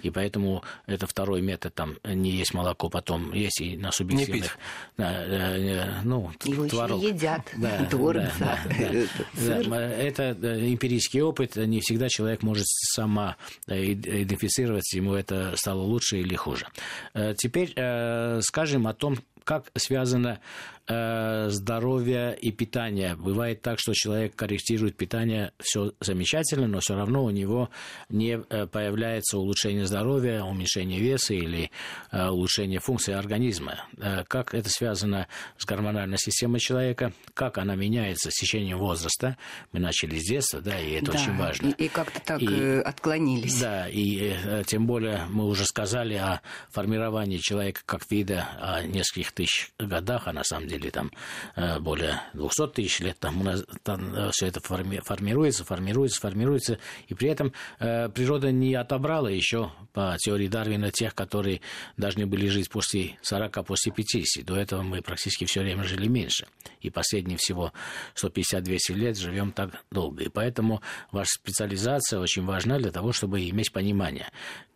И 0.04 0.10
поэтому 0.10 0.64
это 0.86 1.08
второй 1.08 1.42
метод, 1.42 1.74
там 1.74 1.98
не 2.04 2.32
есть 2.32 2.54
молоко, 2.54 2.90
потом 2.90 3.34
есть 3.34 3.62
и 3.62 3.78
на 3.78 3.92
субъективных... 3.92 4.58
Да, 4.98 5.12
э, 5.26 6.02
ну, 6.04 6.32
Его 6.46 6.68
творог. 6.68 7.02
еще 7.02 7.10
едят, 7.10 7.42
да, 7.58 7.86
творог, 7.90 8.24
да, 8.40 8.60
да, 8.66 8.92
да, 9.34 9.64
да. 9.64 9.90
Это 9.90 10.32
эмпирический 10.72 11.22
опыт, 11.22 11.56
не 11.56 11.80
всегда 11.82 12.10
человек 12.10 12.44
может 12.44 12.66
сама 12.68 13.36
идентифицировать, 13.68 14.94
ему 14.94 15.14
это 15.14 15.54
стало 15.56 15.82
лучше 15.82 16.18
или 16.18 16.36
хуже. 16.36 16.68
Э, 17.14 17.34
теперь 17.38 17.74
э, 17.76 18.40
скажем 18.42 18.88
о 18.88 18.94
том, 18.94 19.18
как 19.46 19.66
связано 19.76 20.40
э, 20.88 21.50
здоровье 21.50 22.38
и 22.40 22.52
питание. 22.52 23.16
Бывает 23.16 23.62
так, 23.62 23.80
что 23.80 23.94
человек 23.94 24.36
корректирует 24.36 24.96
питание, 24.96 25.52
все 25.60 25.94
замечательно, 26.00 26.68
но 26.68 26.80
все 26.80 26.96
равно 26.96 27.24
у 27.24 27.30
него 27.30 27.70
не 28.10 28.40
э, 28.50 28.68
появляется 28.68 29.38
улучшение 29.38 29.86
здоровья, 29.86 30.44
уменьшение 30.44 31.00
веса 31.00 31.34
или 31.34 31.72
э, 32.12 32.28
улучшение 32.28 32.80
функции 32.80 33.14
организма. 33.14 33.86
Э, 33.98 34.24
как 34.28 34.54
это 34.54 34.70
связано 34.70 35.28
с 35.58 35.66
гормональной 35.66 36.18
системой 36.18 36.60
человека, 36.60 37.14
как 37.34 37.58
она 37.58 37.76
меняется 37.76 38.30
с 38.32 38.34
течением 38.34 38.78
возраста. 38.78 39.38
Мы 39.72 39.80
начали 39.80 40.20
с 40.20 40.24
детства, 40.24 40.62
да, 40.62 40.80
и 40.80 40.92
это 40.92 41.12
да, 41.12 41.20
очень 41.20 41.38
важно. 41.38 41.68
И, 41.70 41.86
и 41.86 41.88
как-то 41.88 42.20
так 42.20 42.42
и, 42.42 42.82
отклонились. 42.84 43.60
Да, 43.60 43.88
и 43.90 44.34
э, 44.44 44.64
тем 44.66 44.86
более 44.86 45.26
мы 45.30 45.46
уже 45.46 45.66
сказали 45.66 46.16
о 46.16 46.42
формировании 46.70 47.38
человека 47.38 47.82
как 47.86 48.10
вида, 48.12 48.48
о 48.60 48.84
нескольких 48.84 49.32
тысяч 49.32 49.72
годах, 49.80 50.28
а 50.28 50.34
на 50.34 50.44
самом 50.44 50.68
деле 50.68 50.75
там 50.90 51.12
э, 51.56 51.80
более 51.80 52.22
200 52.34 52.68
тысяч 52.70 53.00
лет 53.00 53.18
там, 53.20 53.48
там 53.84 54.16
э, 54.16 54.30
все 54.32 54.48
это 54.48 54.60
формируется, 54.60 55.64
формируется, 55.64 56.20
формируется, 56.20 56.80
и 57.08 57.14
при 57.14 57.30
этом 57.30 57.54
э, 57.80 58.10
природа 58.10 58.52
не 58.52 58.76
отобрала 58.76 59.28
еще 59.28 59.72
по 59.94 60.16
теории 60.20 60.48
Дарвина 60.48 60.92
тех, 60.92 61.16
которые 61.16 61.62
должны 61.98 62.26
были 62.26 62.48
жить 62.48 62.70
после 62.70 63.18
40, 63.22 63.66
после 63.66 63.92
50. 63.92 64.46
До 64.46 64.56
этого 64.56 64.82
мы 64.82 65.02
практически 65.02 65.46
все 65.46 65.62
время 65.62 65.84
жили 65.84 66.08
меньше. 66.08 66.48
И 66.82 66.90
последние 66.90 67.38
всего 67.38 67.74
150-200 68.16 68.78
лет 68.94 69.18
живем 69.18 69.52
так 69.52 69.84
долго. 69.92 70.24
И 70.24 70.30
поэтому 70.30 70.82
ваша 71.12 71.32
специализация 71.40 72.20
очень 72.20 72.46
важна 72.46 72.78
для 72.78 72.92
того, 72.92 73.12
чтобы 73.12 73.48
иметь 73.50 73.72
понимание, 73.72 74.28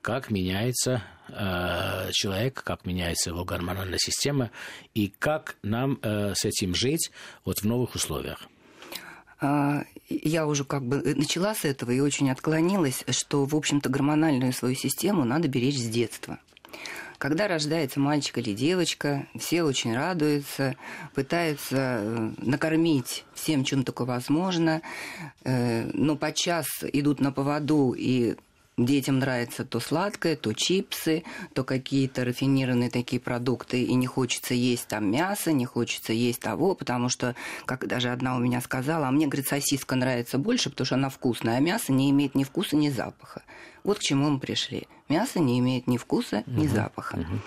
как 0.02 0.32
меняется 0.32 1.04
э, 1.32 2.10
человек, 2.12 2.64
как 2.64 2.86
меняется 2.86 3.30
его 3.30 3.46
гормональная 3.46 4.00
система 4.00 4.52
и 4.94 5.08
как 5.20 5.58
нам 5.64 6.00
э, 6.02 6.34
с 6.36 6.46
этим 6.46 6.76
жить 6.76 7.12
вот 7.46 7.60
в 7.60 7.66
новых 7.66 7.96
условиях. 7.96 8.48
А, 9.42 9.84
я 10.10 10.48
уже 10.48 10.66
как 10.66 10.84
бы 10.84 11.02
начала 11.16 11.56
с 11.56 11.64
этого 11.66 11.92
и 11.92 12.00
очень 12.00 12.30
отклонилась, 12.30 13.06
что, 13.10 13.46
в 13.46 13.56
общем-то, 13.56 13.90
гормональную 13.90 14.54
свою 14.54 14.76
систему 14.76 15.24
надо 15.24 15.48
беречь 15.48 15.78
с 15.78 15.88
детства. 15.88 16.40
Когда 17.20 17.50
рождается 17.50 18.00
мальчик 18.00 18.38
или 18.38 18.54
девочка, 18.54 19.28
все 19.38 19.64
очень 19.64 19.94
радуются, 19.94 20.78
пытаются 21.14 21.76
э, 22.02 22.32
накормить 22.38 23.26
всем, 23.34 23.66
чем 23.66 23.84
только 23.84 24.06
возможно, 24.06 24.82
э, 25.44 25.90
но 25.94 26.16
подчас 26.16 26.66
идут 26.82 27.20
на 27.20 27.34
поводу 27.34 27.94
и 27.98 28.38
Детям 28.86 29.20
нравится 29.20 29.66
то 29.66 29.82
сладкое, 29.82 30.38
то 30.38 30.54
чипсы, 30.54 31.24
то 31.54 31.66
какие-то 31.66 32.24
рафинированные 32.24 32.90
такие 32.90 33.22
продукты, 33.22 33.84
и 33.84 33.94
не 33.94 34.08
хочется 34.08 34.54
есть 34.54 34.88
там 34.88 35.12
мясо, 35.12 35.52
не 35.52 35.66
хочется 35.66 36.14
есть 36.14 36.40
того, 36.40 36.76
потому 36.76 37.10
что, 37.10 37.36
как 37.66 37.88
даже 37.88 38.10
одна 38.10 38.38
у 38.38 38.40
меня 38.40 38.62
сказала, 38.62 39.08
а 39.08 39.12
мне, 39.12 39.28
говорит, 39.28 39.48
сосиска 39.48 39.96
нравится 39.96 40.38
больше, 40.38 40.70
потому 40.70 40.86
что 40.86 40.96
она 40.96 41.10
вкусная, 41.10 41.58
а 41.58 41.60
мясо 41.60 41.92
не 41.92 42.10
имеет 42.12 42.36
ни 42.36 42.46
вкуса, 42.46 42.78
ни 42.78 42.90
запаха. 42.90 43.44
Вот 43.84 44.00
к 44.00 44.02
чему 44.02 44.30
мы 44.30 44.40
пришли. 44.40 44.88
Мясо 45.10 45.40
не 45.40 45.60
имеет 45.60 45.88
ни 45.88 45.98
вкуса, 45.98 46.44
ни 46.46 46.68
угу, 46.68 46.76
запаха. 46.76 47.18
Угу. 47.18 47.40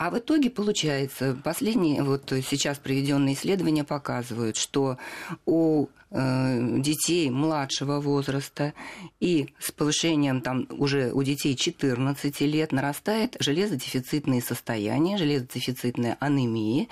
А 0.00 0.08
в 0.08 0.18
итоге 0.18 0.48
получается, 0.48 1.36
последние 1.44 2.02
вот 2.02 2.32
сейчас 2.48 2.78
проведенные 2.78 3.34
исследования 3.34 3.84
показывают, 3.84 4.56
что 4.56 4.96
у 5.44 5.88
Э, 6.12 6.80
детей 6.80 7.30
младшего 7.30 8.00
возраста 8.00 8.74
и 9.20 9.54
с 9.60 9.70
повышением 9.70 10.40
там 10.40 10.66
уже 10.70 11.12
у 11.12 11.22
детей 11.22 11.54
14 11.54 12.40
лет 12.40 12.72
нарастает 12.72 13.36
железодефицитные 13.38 14.42
состояния, 14.42 15.18
железодефицитная 15.18 16.16
анемия. 16.18 16.88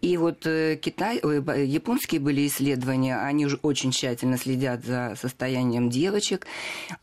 И 0.00 0.16
вот 0.16 0.46
э, 0.46 0.78
Китай, 0.80 1.16
японские 1.16 2.20
были 2.20 2.46
исследования, 2.46 3.16
они 3.16 3.44
уже 3.44 3.58
очень 3.62 3.90
тщательно 3.90 4.38
следят 4.38 4.84
за 4.84 5.16
состоянием 5.20 5.90
девочек, 5.90 6.46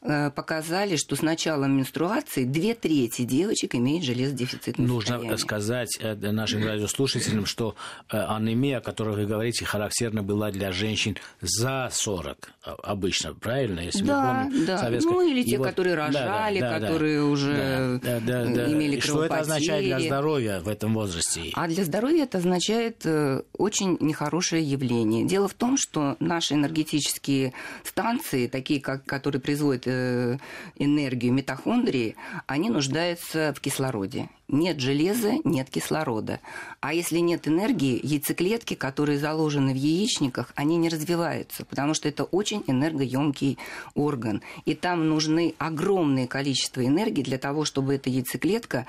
э, 0.02 0.32
показали, 0.32 0.96
что 0.96 1.18
с 1.18 1.22
началом 1.22 1.76
менструации 1.76 2.46
две 2.46 2.76
трети 2.76 3.24
девочек 3.24 3.76
имеют 3.76 4.06
железодефицитное 4.06 4.88
Нужно 4.88 5.16
состояние. 5.16 5.32
Сказать 5.48 6.00
нашим 6.02 6.66
радиослушателям, 6.66 7.46
что 7.46 7.76
анемия, 8.10 8.78
о 8.78 8.82
которой 8.82 9.16
вы 9.16 9.26
говорите, 9.26 9.66
характерна 9.66 10.24
была 10.24 10.52
для 10.52 10.72
женщин 10.72 11.18
за 11.42 11.90
40 11.92 12.52
обычно, 12.84 13.34
правильно? 13.34 13.80
Если 13.80 14.04
да, 14.04 14.50
да. 14.66 14.78
Советское... 14.78 15.14
Ну, 15.14 15.28
или 15.28 15.44
те, 15.44 15.56
и 15.56 15.58
которые 15.58 15.96
вот, 15.96 16.08
рожали, 16.08 16.60
да, 16.60 16.80
да, 16.80 16.80
которые 16.80 17.20
да, 17.20 17.26
уже 17.26 18.00
да, 18.04 18.20
да, 18.20 18.46
да, 18.46 18.72
имели 18.72 19.00
Что 19.00 19.24
это 19.24 19.40
означает 19.40 19.86
для 19.86 20.00
здоровья 20.00 20.60
в 20.60 20.68
этом 20.68 20.94
возрасте? 20.94 21.52
А 21.54 21.68
для 21.68 21.84
здоровья 21.84 22.24
это 22.24 22.40
означает 22.40 23.06
э, 23.06 23.42
очень 23.54 23.98
нехорошее 24.00 24.64
явление. 24.64 25.26
Дело 25.26 25.48
в 25.48 25.54
том, 25.54 25.78
что 25.78 26.16
наши 26.20 26.54
энергетические 26.56 27.54
станции, 27.84 28.48
такие, 28.48 28.82
как, 28.82 29.06
которые 29.06 29.42
производят 29.42 29.88
э, 29.88 30.38
энергию 30.76 31.34
митохондрии, 31.34 32.16
они 32.48 32.70
нуждаются 32.70 33.54
в 33.56 33.62
кислороде. 33.62 34.30
Нет 34.50 34.80
железа, 34.80 35.34
нет 35.44 35.70
кислорода. 35.70 36.40
А 36.80 36.94
если 36.94 37.18
нет 37.18 37.50
энергии, 37.50 38.00
яйцеклетки, 38.02 38.76
которые 38.76 39.20
заложены 39.20 39.74
в 39.74 39.76
яичниках, 39.76 40.54
они 40.56 40.78
не 40.78 40.88
развиваются, 40.88 41.66
потому 41.66 41.94
что 41.94 42.08
это 42.08 42.24
очень 42.24 42.64
энергоемкий 42.66 43.58
орган. 43.94 44.42
И 44.64 44.74
там 44.74 45.10
нужны 45.10 45.54
огромное 45.58 46.28
количество 46.28 46.86
энергии 46.86 47.24
для 47.24 47.38
того, 47.38 47.66
чтобы 47.66 47.96
эта 47.96 48.10
яйцеклетка 48.10 48.86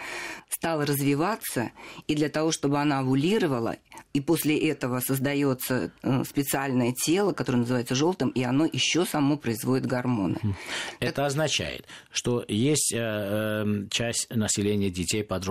стала 0.49 0.87
развиваться, 0.87 1.73
и 2.07 2.15
для 2.15 2.29
того, 2.29 2.53
чтобы 2.53 2.79
она 2.79 3.01
овулировала, 3.01 3.77
и 4.15 4.21
после 4.21 4.57
этого 4.59 5.01
создается 5.01 5.91
э, 6.03 6.25
специальное 6.25 6.93
тело, 6.93 7.33
которое 7.33 7.59
называется 7.59 7.97
желтым, 7.97 8.29
и 8.31 8.43
оно 8.45 8.65
еще 8.65 9.05
само 9.05 9.37
производит 9.37 9.87
гормоны. 9.87 10.39
Это 11.01 11.13
так... 11.13 11.27
означает, 11.27 11.87
что 12.11 12.45
есть 12.49 12.93
э, 12.93 12.99
эм, 12.99 13.89
часть 13.91 14.31
населения 14.31 14.91
детей, 14.91 15.25
подростков, 15.25 15.48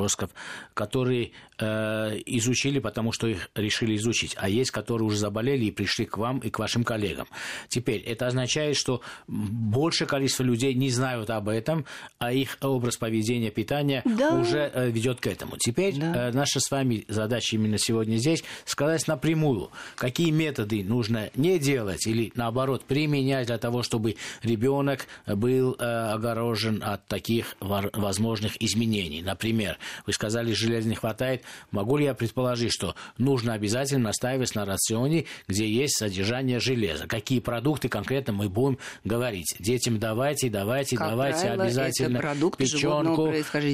которые 0.74 1.32
э, 1.60 2.20
изучили, 2.26 2.80
потому 2.80 3.12
что 3.12 3.28
их 3.28 3.50
решили 3.56 3.96
изучить, 3.96 4.36
а 4.38 4.50
есть, 4.50 4.72
которые 4.72 5.08
уже 5.08 5.18
заболели 5.18 5.66
и 5.66 5.72
пришли 5.72 6.06
к 6.06 6.18
вам 6.18 6.40
и 6.40 6.50
к 6.50 6.60
вашим 6.60 6.84
коллегам. 6.84 7.28
Теперь 7.68 8.02
это 8.02 8.28
означает, 8.28 8.76
что 8.78 9.02
большее 9.28 10.08
количество 10.08 10.44
людей 10.44 10.74
не 10.74 10.90
знают 10.90 11.30
об 11.30 11.50
этом, 11.50 11.86
а 12.20 12.32
их 12.32 12.58
образ 12.62 12.98
поведения, 12.98 13.52
питания 13.52 14.02
да. 14.06 14.40
уже 14.40 14.72
ведет 14.92 15.20
к 15.20 15.28
этому. 15.28 15.58
Теперь 15.58 15.96
да. 15.96 16.32
наша 16.34 16.60
с 16.60 16.70
вами 16.70 17.06
задача 17.08 17.56
именно 17.56 17.78
сегодня 17.78 18.18
здесь 18.18 18.44
сказать 18.66 19.08
напрямую, 19.08 19.72
какие 19.96 20.32
методы 20.32 20.84
нужно 20.84 21.30
не 21.36 21.60
делать 21.60 22.06
или, 22.08 22.32
наоборот, 22.36 22.84
применять 22.86 23.48
для 23.48 23.58
того, 23.58 23.84
чтобы 23.84 24.16
ребенок 24.44 25.08
был 25.26 25.76
э, 25.78 25.84
огорожен 25.84 26.84
от 26.84 27.06
таких 27.08 27.56
возможных 27.60 28.62
изменений. 28.62 29.22
Например, 29.22 29.78
вы 30.06 30.14
сказали, 30.14 30.54
железа 30.54 30.88
не 30.88 30.96
хватает. 30.96 31.44
Могу 31.72 31.98
ли 31.98 32.06
я 32.06 32.14
предположить, 32.14 32.72
что 32.72 32.96
нужно 33.18 33.54
обязательно 33.54 34.06
настаивать 34.06 34.56
на 34.56 34.66
рационе, 34.66 35.26
где 35.48 35.68
есть 35.68 35.98
содержание 35.98 36.60
железа? 36.60 37.08
Какие 37.08 37.40
продукты 37.40 37.90
конкретно 37.90 38.34
мы 38.34 38.50
будем 38.50 38.78
говорить? 39.04 39.56
Детям 39.60 40.00
давайте, 40.00 40.50
давайте, 40.50 40.98
как 40.98 41.12
давайте 41.12 41.48
правило, 41.48 41.64
обязательно 41.64 42.18
это 42.18 42.28
продукты 42.28 42.64
печенку. 42.64 43.34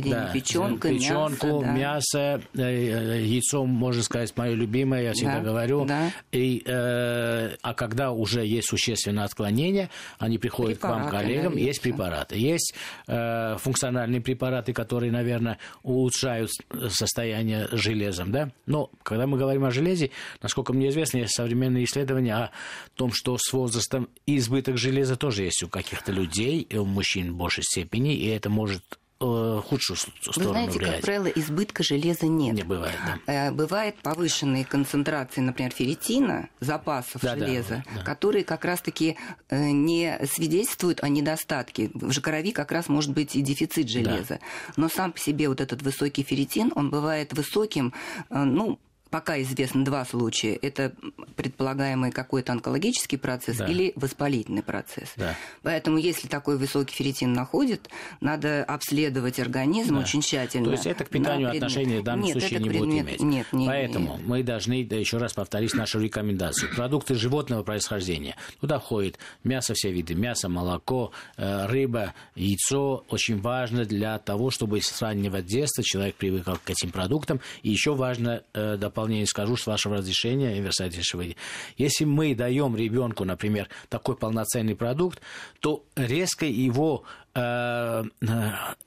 Да, 0.10 0.30
печенка, 0.34 0.90
печенку, 0.90 1.62
мясо, 1.62 1.62
да. 1.62 1.72
мясо 1.72 2.42
э, 2.56 2.62
э, 2.62 3.24
яйцо, 3.24 3.66
можно 3.66 4.04
сказать, 4.04 4.36
мое 4.38 4.54
любимое, 4.54 5.04
я 5.04 5.14
всегда 5.14 5.40
да, 5.40 5.42
говорю. 5.42 5.86
Да. 5.86 6.12
И, 6.32 6.64
э, 6.66 7.56
а 7.62 7.74
когда 7.74 8.12
уже 8.12 8.46
есть 8.46 8.70
существенное 8.70 9.26
отклонение, 9.26 9.90
они 10.20 10.38
приходят 10.38 10.80
препараты, 10.80 11.10
к 11.10 11.12
вам, 11.12 11.22
коллегам, 11.22 11.54
да, 11.54 11.60
есть 11.60 11.82
препараты. 11.82 12.38
Есть 12.38 12.74
э, 13.08 13.58
функциональные 13.60 14.22
препараты, 14.22 14.74
которые, 14.74 15.12
наверное, 15.12 15.58
улучшают 16.04 16.52
состояние 16.90 17.68
железом. 17.72 18.32
Да? 18.32 18.52
Но 18.66 18.90
когда 19.04 19.26
мы 19.26 19.38
говорим 19.38 19.64
о 19.66 19.72
железе, 19.72 20.12
насколько 20.42 20.74
мне 20.74 20.90
известно, 20.90 21.18
есть 21.18 21.36
современные 21.36 21.86
исследования 21.86 22.36
о 22.36 22.52
том, 22.96 23.12
что 23.14 23.38
с 23.38 23.52
возрастом 23.54 24.10
избыток 24.26 24.78
железа 24.78 25.16
тоже 25.16 25.44
есть 25.44 25.64
у 25.64 25.70
каких-то 25.70 26.12
людей, 26.12 26.60
и 26.62 26.78
у 26.78 26.86
мужчин 26.86 27.34
в 27.34 27.38
большей 27.38 27.64
степени, 27.64 28.16
и 28.16 28.28
это 28.28 28.50
может 28.50 28.84
худшую 29.24 29.98
сторону 29.98 30.34
Вы 30.36 30.44
знаете, 30.44 30.80
влияет. 30.80 30.96
как 30.96 31.06
правило, 31.06 31.28
избытка 31.28 31.84
железа 31.84 32.28
нет. 32.28 32.56
Не 32.56 32.64
бывает, 32.64 32.96
да. 33.06 33.48
Э, 33.48 33.52
бывает 33.52 33.96
повышенные 34.02 34.66
концентрации, 34.66 35.42
например, 35.42 35.72
ферритина, 35.72 36.50
запасов 36.60 37.22
да, 37.22 37.36
железа, 37.38 37.84
да, 37.86 37.98
да. 37.98 38.04
которые 38.04 38.44
как 38.44 38.66
раз-таки 38.66 39.18
э, 39.50 39.72
не 39.72 40.20
свидетельствуют 40.26 41.04
о 41.04 41.10
недостатке. 41.10 41.90
В 41.94 42.22
крови 42.22 42.52
как 42.52 42.72
раз 42.72 42.90
может 42.90 43.12
быть 43.12 43.36
и 43.36 43.42
дефицит 43.42 43.90
железа. 43.90 44.40
Да. 44.40 44.40
Но 44.78 44.90
сам 44.90 45.12
по 45.12 45.20
себе 45.20 45.50
вот 45.50 45.62
этот 45.62 45.82
высокий 45.82 46.24
ферритин, 46.24 46.72
он 46.76 46.90
бывает 46.90 47.34
высоким, 47.34 47.94
э, 48.30 48.44
ну, 48.44 48.80
пока 49.14 49.40
известно 49.44 49.86
два 49.86 50.06
случая. 50.06 50.56
Это 50.56 50.92
предполагаемый 51.36 52.12
какой-то 52.12 52.52
онкологический 52.52 53.20
процесс 53.20 53.58
да. 53.58 53.68
или 53.68 53.94
воспалительный 53.96 54.64
процесс. 54.64 55.14
Да. 55.18 55.36
Поэтому, 55.62 56.00
если 56.00 56.28
такой 56.28 56.58
высокий 56.58 56.96
ферритин 56.96 57.32
находит, 57.32 57.90
надо 58.22 58.64
обследовать 58.64 59.40
организм 59.40 59.98
да. 59.98 60.02
очень 60.02 60.22
тщательно. 60.22 60.66
То 60.66 60.72
есть 60.72 60.88
это 60.88 61.06
к 61.06 61.10
питанию 61.10 61.52
предмет... 61.52 61.64
отношения 61.64 62.00
в 62.00 62.04
данном 62.04 62.26
нет, 62.26 62.40
случае 62.40 62.60
не 62.60 62.70
предмет... 62.70 62.88
будет 62.88 63.02
иметь. 63.02 63.22
Нет, 63.22 63.48
нет, 63.52 63.68
Поэтому 63.68 64.18
нет. 64.18 64.26
мы 64.26 64.42
должны, 64.42 64.84
да, 64.84 64.96
еще 64.96 65.18
раз 65.18 65.34
повторить 65.34 65.76
нашу 65.76 66.00
рекомендацию. 66.00 66.74
Продукты 66.76 67.14
животного 67.14 67.62
происхождения. 67.62 68.36
Туда 68.62 68.80
входит 68.80 69.20
мясо, 69.44 69.76
все 69.76 69.92
виды 69.92 70.16
мясо, 70.16 70.50
молоко, 70.50 71.12
э, 71.38 71.68
рыба, 71.68 72.16
яйцо. 72.34 73.06
Очень 73.10 73.40
важно 73.42 73.86
для 73.86 74.18
того, 74.18 74.50
чтобы 74.50 74.82
с 74.82 75.00
раннего 75.04 75.44
детства 75.44 75.84
человек 75.84 76.16
привыкал 76.16 76.58
к 76.66 76.68
этим 76.68 76.90
продуктам. 76.90 77.42
И 77.62 77.70
еще 77.70 77.94
важно 77.94 78.42
э, 78.56 78.76
дополнительно 78.78 79.03
дополнение 79.04 79.28
скажу, 79.28 79.58
с 79.58 79.68
вашего 79.68 79.98
разрешения, 79.98 80.58
Инверсатишевой. 80.58 81.36
Если 81.78 82.06
мы 82.06 82.34
даем 82.36 82.76
ребенку, 82.76 83.26
например, 83.26 83.68
такой 83.90 84.16
полноценный 84.16 84.76
продукт, 84.76 85.20
то 85.60 85.84
резко 85.96 86.46
его 86.46 87.04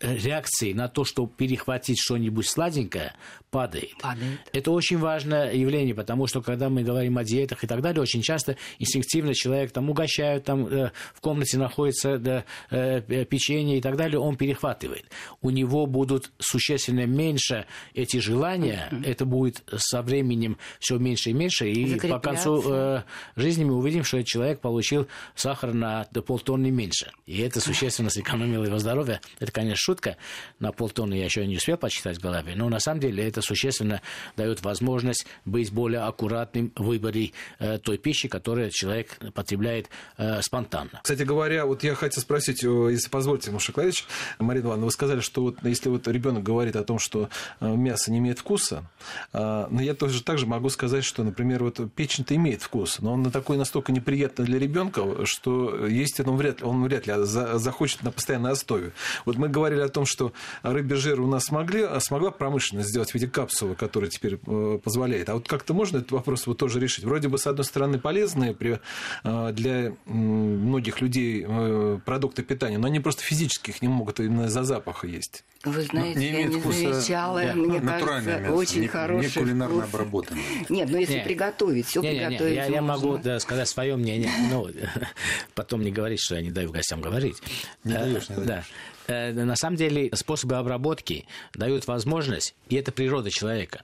реакции 0.00 0.72
на 0.72 0.88
то, 0.88 1.04
что 1.04 1.26
перехватить 1.26 1.98
что-нибудь 1.98 2.46
сладенькое, 2.46 3.14
падает. 3.50 3.96
падает. 4.00 4.40
Это 4.52 4.70
очень 4.70 4.98
важное 4.98 5.52
явление, 5.52 5.94
потому 5.94 6.26
что 6.28 6.42
когда 6.42 6.68
мы 6.68 6.85
говорим 6.85 7.18
о 7.18 7.24
диетах 7.24 7.64
и 7.64 7.66
так 7.66 7.80
далее, 7.80 8.00
очень 8.00 8.22
часто 8.22 8.56
инстинктивно 8.78 9.35
человек 9.35 9.72
там 9.72 9.90
угощают, 9.90 10.44
там 10.44 10.66
э, 10.66 10.92
в 11.14 11.20
комнате 11.20 11.59
находится 11.59 12.18
да, 12.18 12.44
печенье 12.70 13.78
и 13.78 13.80
так 13.80 13.96
далее, 13.96 14.20
он 14.20 14.37
перехватывает. 14.37 15.06
У 15.40 15.50
него 15.50 15.87
будут 15.87 16.30
существенно 16.38 17.04
меньше 17.06 17.66
эти 17.94 18.18
желания, 18.18 18.88
mm-hmm. 18.90 19.06
это 19.06 19.24
будет 19.24 19.64
со 19.76 20.02
временем 20.02 20.56
все 20.78 20.98
меньше 20.98 21.30
и 21.30 21.32
меньше, 21.32 21.68
и 21.68 21.98
по 22.09 22.20
концу 22.20 22.62
э, 22.64 23.02
жизни 23.35 23.64
мы 23.64 23.74
увидим, 23.74 24.04
что 24.04 24.22
человек 24.22 24.61
получил 24.61 25.09
сахар 25.35 25.74
на 25.74 26.04
полтонны 26.04 26.70
меньше. 26.70 27.11
И 27.26 27.40
это 27.40 27.61
существенно 27.61 28.11
сэкономит 28.11 28.36
сэкономил 28.37 28.64
его 28.64 28.79
здоровье. 28.79 29.20
Это, 29.40 29.53
конечно, 29.53 29.77
шутка. 29.77 30.16
На 30.59 30.72
полтонны 30.72 31.14
я 31.14 31.25
еще 31.25 31.46
не 31.46 31.57
успел 31.57 31.77
почитать 31.77 32.18
в 32.18 32.20
голове. 32.20 32.55
Но 32.57 32.68
на 32.68 32.79
самом 32.79 33.01
деле 33.01 33.27
это 33.27 33.42
существенно 33.42 34.01
дает 34.37 34.62
возможность 34.62 35.27
быть 35.44 35.72
более 35.72 36.01
аккуратным 36.01 36.72
в 36.77 36.85
выборе 36.85 37.33
э, 37.59 37.79
той 37.79 37.99
пищи, 37.99 38.29
которую 38.29 38.70
человек 38.70 39.18
потребляет 39.35 39.88
э, 40.18 40.40
спонтанно. 40.42 41.01
Кстати 41.03 41.22
говоря, 41.22 41.66
вот 41.66 41.83
я 41.83 41.94
хотел 41.94 42.22
спросить, 42.22 42.62
если 42.62 43.09
позволите, 43.09 43.51
Мушаклевич, 43.51 44.05
Марина 44.38 44.66
Ивановна, 44.66 44.87
вы 44.87 44.92
сказали, 44.92 45.20
что 45.20 45.42
вот 45.42 45.59
если 45.62 45.88
вот 45.88 46.07
ребенок 46.09 46.42
говорит 46.42 46.77
о 46.77 46.85
том, 46.85 46.99
что 46.99 47.29
э, 47.61 47.75
мясо 47.75 48.11
не 48.11 48.18
имеет 48.18 48.38
вкуса, 48.38 48.85
э, 49.33 49.66
но 49.70 49.83
я 49.83 49.94
тоже 49.94 50.22
также 50.22 50.46
могу 50.46 50.68
сказать, 50.68 51.05
что, 51.05 51.25
например, 51.25 51.64
вот 51.64 51.81
печень-то 51.94 52.35
имеет 52.35 52.62
вкус, 52.62 52.99
но 53.01 53.12
он 53.12 53.31
такой 53.31 53.57
настолько 53.57 53.92
неприятный 53.92 54.44
для 54.44 54.59
ребенка, 54.59 55.25
что 55.25 55.87
есть 55.87 56.20
он 56.20 56.37
вряд 56.37 56.61
ли, 56.61 56.66
он 56.66 56.83
вряд 56.85 57.07
ли 57.07 57.14
захочет 57.25 58.03
на 58.03 58.11
постоянной 58.26 58.50
основе. 58.50 58.90
Вот 59.24 59.36
мы 59.36 59.48
говорили 59.48 59.80
о 59.80 59.88
том, 59.88 60.04
что 60.04 60.32
рыбий 60.62 60.96
жир 60.96 61.20
у 61.20 61.28
нас 61.28 61.44
смогли, 61.44 61.82
а 61.82 62.00
смогла 62.00 62.32
промышленность 62.32 62.88
сделать 62.88 63.12
в 63.12 63.14
виде 63.14 63.28
капсулы, 63.28 63.76
которая 63.76 64.10
теперь 64.10 64.40
э, 64.44 64.78
позволяет. 64.82 65.28
А 65.28 65.34
вот 65.34 65.46
как-то 65.46 65.74
можно 65.74 65.98
этот 65.98 66.10
вопрос 66.10 66.46
вот 66.48 66.58
тоже 66.58 66.80
решить? 66.80 67.04
Вроде 67.04 67.28
бы, 67.28 67.38
с 67.38 67.46
одной 67.46 67.64
стороны, 67.64 68.00
полезные 68.00 68.52
при, 68.52 68.80
э, 69.22 69.52
для 69.52 69.92
многих 70.06 71.00
людей 71.00 71.44
э, 71.46 71.98
продукты 72.04 72.42
питания, 72.42 72.78
но 72.78 72.88
они 72.88 72.98
просто 72.98 73.22
физически 73.22 73.70
их 73.70 73.80
не 73.80 73.88
могут 73.88 74.18
именно 74.18 74.46
из-за 74.46 74.64
запаха 74.64 75.06
есть. 75.06 75.44
Вы 75.64 75.82
знаете, 75.82 76.18
не 76.18 76.30
я 76.30 76.42
не 76.44 76.60
вкуса, 76.60 76.78
замечала, 76.78 77.42
да, 77.42 77.54
мне 77.54 77.80
кажется, 77.80 78.38
мясо, 78.38 78.52
очень 78.52 78.80
не, 78.82 78.86
хороший 78.88 79.26
Не 79.26 79.32
кулинарно 79.32 79.82
вкус. 79.82 79.94
обработанное. 79.94 80.42
Нет, 80.68 80.88
ну 80.90 80.98
если 80.98 81.14
не, 81.14 81.24
приготовить, 81.24 81.86
все 81.86 82.02
приготовить 82.02 82.40
не, 82.40 82.54
я, 82.54 82.66
я 82.66 82.82
могу 82.82 83.18
да, 83.18 83.40
сказать 83.40 83.68
свое 83.68 83.96
мнение, 83.96 84.30
ну, 84.50 84.68
потом 85.54 85.82
не 85.82 85.90
говорить, 85.90 86.20
что 86.20 86.36
я 86.36 86.42
не 86.42 86.50
даю 86.50 86.70
гостям 86.70 87.00
говорить. 87.00 87.42
Не 87.84 87.94
даешь. 88.29 88.64
Да. 89.07 89.33
на 89.33 89.57
самом 89.57 89.76
деле 89.76 90.11
способы 90.14 90.57
обработки 90.57 91.26
дают 91.55 91.87
возможность, 91.87 92.55
и 92.68 92.76
это 92.76 92.92
природа 92.92 93.31
человека 93.31 93.83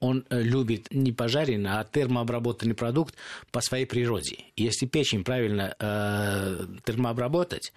он 0.00 0.24
э, 0.30 0.42
любит 0.42 0.88
не 0.90 1.12
пожаренный, 1.12 1.70
а 1.70 1.84
термообработанный 1.84 2.74
продукт 2.74 3.14
по 3.50 3.60
своей 3.60 3.86
природе. 3.86 4.38
Если 4.56 4.86
печень 4.86 5.24
правильно 5.24 5.74
э, 5.78 6.66
термообработать, 6.84 7.72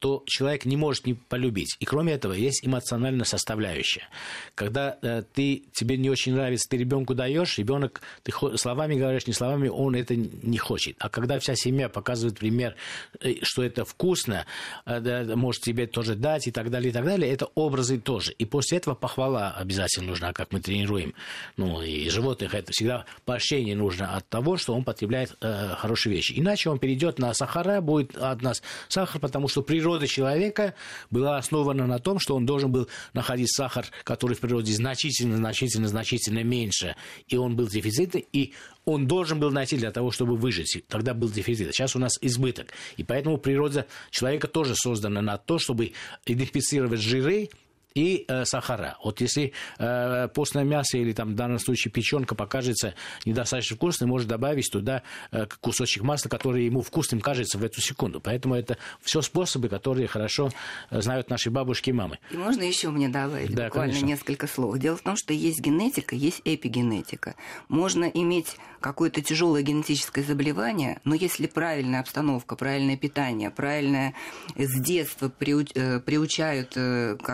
то 0.00 0.24
человек 0.26 0.64
не 0.64 0.76
может 0.76 1.06
не 1.06 1.14
полюбить. 1.14 1.76
И 1.78 1.84
кроме 1.84 2.14
этого, 2.14 2.32
есть 2.32 2.66
эмоциональная 2.66 3.26
составляющая. 3.26 4.08
Когда 4.54 4.98
э, 5.02 5.22
ты, 5.34 5.64
тебе 5.72 5.98
не 5.98 6.08
очень 6.08 6.32
нравится, 6.32 6.68
ты 6.70 6.78
ребенку 6.78 7.14
даешь, 7.14 7.58
ребенок, 7.58 8.00
ты 8.22 8.32
словами 8.56 8.94
говоришь, 8.94 9.26
не 9.26 9.34
словами, 9.34 9.68
он 9.68 9.94
это 9.94 10.16
не 10.16 10.56
хочет. 10.56 10.96
А 10.98 11.10
когда 11.10 11.38
вся 11.38 11.54
семья 11.54 11.90
показывает 11.90 12.38
пример, 12.38 12.76
э, 13.20 13.34
что 13.42 13.62
это 13.62 13.84
вкусно, 13.84 14.46
э, 14.86 15.34
может 15.36 15.62
тебе 15.62 15.86
тоже 15.86 16.14
дать 16.14 16.48
и 16.48 16.50
так 16.50 16.70
далее, 16.70 16.90
и 16.90 16.92
так 16.92 17.04
далее, 17.04 17.30
это 17.30 17.46
образы 17.54 18.00
тоже. 18.00 18.32
И 18.32 18.46
после 18.46 18.78
этого 18.78 18.94
похвала 18.94 19.50
обязательно 19.50 20.08
нужна, 20.08 20.32
как 20.32 20.52
мы 20.52 20.60
тренируем 20.60 21.12
ну, 21.60 21.82
и 21.82 22.08
животных, 22.08 22.54
это 22.54 22.72
всегда 22.72 23.04
поощрение 23.26 23.76
нужно 23.76 24.16
от 24.16 24.26
того, 24.30 24.56
что 24.56 24.74
он 24.74 24.82
потребляет 24.82 25.36
э, 25.42 25.74
хорошие 25.76 26.14
вещи. 26.14 26.32
Иначе 26.34 26.70
он 26.70 26.78
перейдет 26.78 27.18
на 27.18 27.34
сахара, 27.34 27.82
будет 27.82 28.16
от 28.16 28.40
нас 28.40 28.62
сахар, 28.88 29.20
потому 29.20 29.46
что 29.46 29.60
природа 29.60 30.06
человека 30.06 30.72
была 31.10 31.36
основана 31.36 31.86
на 31.86 31.98
том, 31.98 32.18
что 32.18 32.34
он 32.34 32.46
должен 32.46 32.72
был 32.72 32.88
находить 33.12 33.54
сахар, 33.54 33.84
который 34.04 34.36
в 34.36 34.40
природе 34.40 34.72
значительно, 34.72 35.36
значительно, 35.36 35.86
значительно 35.86 36.42
меньше, 36.42 36.96
и 37.28 37.36
он 37.36 37.56
был 37.56 37.68
дефицитный, 37.68 38.26
и 38.32 38.54
он 38.86 39.06
должен 39.06 39.38
был 39.38 39.50
найти 39.50 39.76
для 39.76 39.90
того, 39.90 40.10
чтобы 40.10 40.36
выжить. 40.36 40.82
Тогда 40.88 41.12
был 41.12 41.28
дефицит. 41.28 41.74
Сейчас 41.74 41.94
у 41.94 41.98
нас 41.98 42.18
избыток. 42.22 42.68
И 42.96 43.04
поэтому 43.04 43.36
природа 43.36 43.86
человека 44.10 44.48
тоже 44.48 44.74
создана 44.74 45.20
на 45.20 45.36
то, 45.36 45.58
чтобы 45.58 45.92
идентифицировать 46.24 47.00
жиры, 47.00 47.50
и 47.94 48.24
э, 48.28 48.44
сахара. 48.44 48.96
Вот 49.02 49.20
если 49.20 49.52
э, 49.78 50.28
постное 50.28 50.64
мясо 50.64 50.98
или 50.98 51.12
там 51.12 51.32
в 51.32 51.34
данном 51.34 51.58
случае 51.58 51.92
печенка 51.92 52.34
покажется 52.34 52.94
недостаточно 53.24 53.76
вкусной, 53.76 54.08
может 54.08 54.28
добавить 54.28 54.70
туда 54.70 55.02
э, 55.32 55.46
кусочек 55.60 56.02
масла, 56.02 56.28
который 56.28 56.64
ему 56.64 56.82
вкусным 56.82 57.20
кажется 57.20 57.58
в 57.58 57.64
эту 57.64 57.80
секунду. 57.80 58.20
Поэтому 58.20 58.54
это 58.54 58.78
все 59.00 59.20
способы, 59.22 59.68
которые 59.68 60.06
хорошо 60.06 60.50
э, 60.90 61.00
знают 61.00 61.30
наши 61.30 61.50
бабушки 61.50 61.90
и 61.90 61.92
мамы. 61.92 62.18
И 62.30 62.36
можно 62.36 62.62
еще 62.62 62.90
мне 62.90 63.08
добавить 63.08 63.54
да, 63.54 63.66
буквально 63.66 63.92
конечно. 63.92 64.06
несколько 64.06 64.46
слов. 64.46 64.78
Дело 64.78 64.96
в 64.96 65.02
том, 65.02 65.16
что 65.16 65.32
есть 65.32 65.60
генетика, 65.60 66.14
есть 66.14 66.42
эпигенетика. 66.44 67.34
Можно 67.68 68.04
иметь 68.04 68.56
какое-то 68.80 69.20
тяжелое 69.20 69.62
генетическое 69.62 70.24
заболевание, 70.24 71.00
но 71.04 71.14
если 71.14 71.46
правильная 71.46 72.00
обстановка, 72.00 72.56
правильное 72.56 72.96
питание, 72.96 73.50
правильное 73.50 74.14
с 74.56 74.80
детства 74.80 75.26
э, 75.26 76.00
приучают 76.00 76.72
э, 76.76 77.16
к 77.16 77.28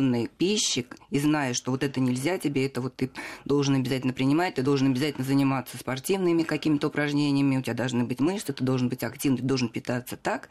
определенной 0.00 0.28
пище, 0.38 0.84
и 1.10 1.18
зная, 1.18 1.54
что 1.54 1.70
вот 1.70 1.82
это 1.82 2.00
нельзя 2.00 2.38
тебе, 2.38 2.66
это 2.66 2.80
вот 2.80 2.96
ты 2.96 3.10
должен 3.44 3.74
обязательно 3.76 4.12
принимать, 4.12 4.54
ты 4.54 4.62
должен 4.62 4.88
обязательно 4.88 5.26
заниматься 5.26 5.76
спортивными 5.76 6.42
какими-то 6.42 6.88
упражнениями, 6.88 7.56
у 7.56 7.62
тебя 7.62 7.74
должны 7.74 8.04
быть 8.04 8.20
мышцы, 8.20 8.52
ты 8.52 8.64
должен 8.64 8.88
быть 8.88 9.02
активным, 9.02 9.38
ты 9.38 9.44
должен 9.44 9.68
питаться 9.68 10.16
так, 10.16 10.48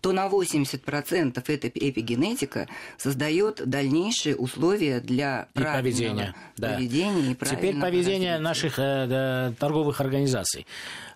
то 0.00 0.12
на 0.12 0.26
80% 0.28 1.42
эта 1.46 1.68
эпигенетика 1.68 2.68
создает 2.96 3.62
дальнейшие 3.64 4.36
условия 4.36 5.00
для 5.00 5.48
и 5.54 5.60
поведения, 5.60 6.34
да. 6.56 6.74
поведения 6.74 7.32
и 7.32 7.34
Теперь 7.34 7.80
поведение 7.80 8.38
наших 8.38 8.78
э, 8.78 9.52
торговых 9.58 10.00
организаций 10.00 10.66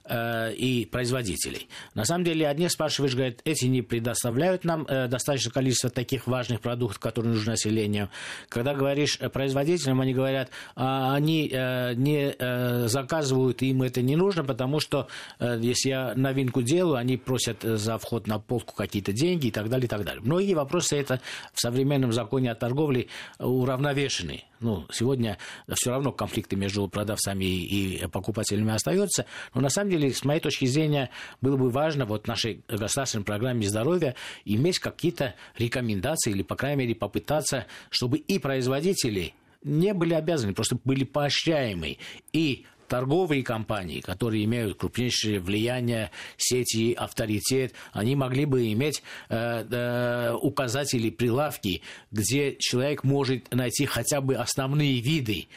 э, 0.04 0.54
и 0.54 0.86
производителей. 0.86 1.68
На 1.94 2.04
самом 2.04 2.24
деле, 2.24 2.48
одни 2.48 2.68
спрашиваешь, 2.68 3.14
говорят, 3.14 3.40
эти 3.44 3.66
не 3.66 3.82
предоставляют 3.82 4.64
нам 4.64 4.86
э, 4.88 5.08
достаточное 5.08 5.52
количество 5.52 5.90
таких 5.90 6.26
важных 6.26 6.60
продуктов, 6.60 6.98
которые 6.98 7.34
нужны 7.34 7.52
населению. 7.52 8.08
Когда 8.48 8.74
говоришь 8.74 9.18
производителям, 9.18 10.00
они 10.00 10.14
говорят, 10.14 10.50
а, 10.74 11.14
они 11.14 11.48
э, 11.52 11.94
не 11.94 12.34
э, 12.36 12.88
заказывают, 12.88 13.62
им 13.62 13.82
это 13.82 14.02
не 14.02 14.16
нужно, 14.16 14.44
потому 14.44 14.80
что 14.80 15.08
э, 15.38 15.58
если 15.60 15.90
я 15.90 16.14
новинку 16.14 16.62
делаю, 16.62 16.96
они 16.96 17.16
просят 17.16 17.62
за 17.62 17.98
вход 17.98 18.26
на 18.26 18.38
полку 18.38 18.74
какие-то 18.74 19.12
деньги 19.12 19.48
и 19.48 19.50
так 19.50 19.68
далее, 19.68 19.86
и 19.86 19.88
так 19.88 20.04
далее. 20.04 20.22
Многие 20.22 20.54
вопросы 20.54 20.96
это 20.96 21.20
в 21.52 21.60
современном 21.60 22.12
законе 22.12 22.50
о 22.50 22.54
торговле 22.54 23.08
уравновешены. 23.38 24.44
Ну, 24.62 24.86
сегодня 24.90 25.38
все 25.74 25.90
равно 25.90 26.12
конфликты 26.12 26.56
между 26.56 26.88
продавцами 26.88 27.44
и 27.44 28.06
покупателями 28.06 28.72
остаются, 28.72 29.26
но 29.54 29.60
на 29.60 29.68
самом 29.68 29.90
деле, 29.90 30.12
с 30.12 30.24
моей 30.24 30.40
точки 30.40 30.66
зрения, 30.66 31.10
было 31.40 31.56
бы 31.56 31.70
важно 31.70 32.06
вот 32.06 32.26
нашей 32.26 32.62
государственной 32.68 33.24
программе 33.24 33.68
здоровья 33.68 34.14
иметь 34.44 34.78
какие-то 34.78 35.34
рекомендации 35.58 36.30
или, 36.30 36.42
по 36.42 36.56
крайней 36.56 36.78
мере, 36.78 36.94
попытаться, 36.94 37.66
чтобы 37.90 38.18
и 38.18 38.38
производители 38.38 39.34
не 39.64 39.94
были 39.94 40.14
обязаны, 40.14 40.54
просто 40.54 40.76
были 40.84 41.04
поощряемы 41.04 41.98
и 42.32 42.66
торговые 42.92 43.42
компании, 43.42 44.00
которые 44.00 44.44
имеют 44.44 44.76
крупнейшее 44.76 45.40
влияние, 45.40 46.10
сети, 46.36 46.92
авторитет, 46.92 47.72
они 47.94 48.14
могли 48.14 48.44
бы 48.44 48.70
иметь 48.70 49.02
э, 49.30 49.64
э, 49.70 50.34
указатели, 50.34 51.08
прилавки, 51.08 51.80
где 52.10 52.54
человек 52.58 53.02
может 53.02 53.50
найти 53.50 53.86
хотя 53.86 54.20
бы 54.20 54.34
основные 54.34 55.00
виды 55.00 55.48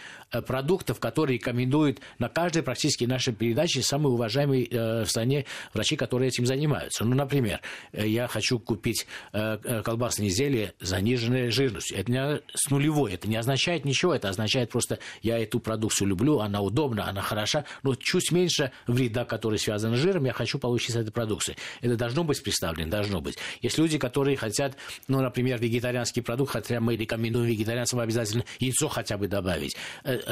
продуктов, 0.42 1.00
которые 1.00 1.38
рекомендуют 1.38 2.00
на 2.20 2.30
каждой 2.30 2.64
практически 2.64 3.06
нашей 3.06 3.34
передаче 3.34 3.82
самые 3.82 4.14
уважаемые 4.14 4.66
э, 4.66 5.04
в 5.04 5.10
стране 5.10 5.46
врачи, 5.74 5.96
которые 5.96 6.30
этим 6.30 6.46
занимаются. 6.46 7.06
Ну, 7.06 7.16
например, 7.16 7.62
э, 7.92 8.08
я 8.08 8.28
хочу 8.28 8.60
купить 8.60 9.08
колбасные 9.32 10.30
изделия 10.30 10.74
заниженной 10.80 11.50
жирностью. 11.50 11.98
Это 11.98 12.12
не 12.12 12.42
с 12.54 12.70
нулевой, 12.70 13.14
это 13.14 13.28
не 13.28 13.36
означает 13.36 13.86
ничего, 13.86 14.14
это 14.14 14.30
означает 14.30 14.70
просто, 14.70 15.00
я 15.22 15.38
эту 15.38 15.60
продукцию 15.60 16.10
люблю, 16.10 16.40
она 16.40 16.62
удобна, 16.62 17.08
она 17.08 17.22
хороша, 17.22 17.66
но 17.84 17.96
чуть 17.96 18.32
меньше 18.32 18.72
вреда, 18.88 19.26
который 19.26 19.60
связан 19.60 19.96
с 19.96 20.00
жиром, 20.00 20.26
я 20.26 20.34
хочу 20.34 20.60
получить 20.60 20.92
с 20.92 20.96
этой 20.96 21.12
продукции. 21.12 21.56
Это 21.82 21.96
должно 21.96 22.24
быть 22.24 22.42
представлено, 22.42 22.90
должно 22.90 23.22
быть. 23.22 23.38
Есть 23.62 23.78
люди, 23.78 23.98
которые 23.98 24.38
хотят, 24.38 24.78
ну, 25.08 25.22
например, 25.22 25.60
вегетарианский 25.60 26.22
продукт, 26.22 26.52
хотя 26.52 26.80
мы 26.80 26.96
рекомендуем 26.96 27.48
вегетарианцам 27.48 28.00
обязательно 28.00 28.46
яйцо 28.60 28.88
хотя 28.88 29.18
бы 29.18 29.28
добавить 29.28 29.76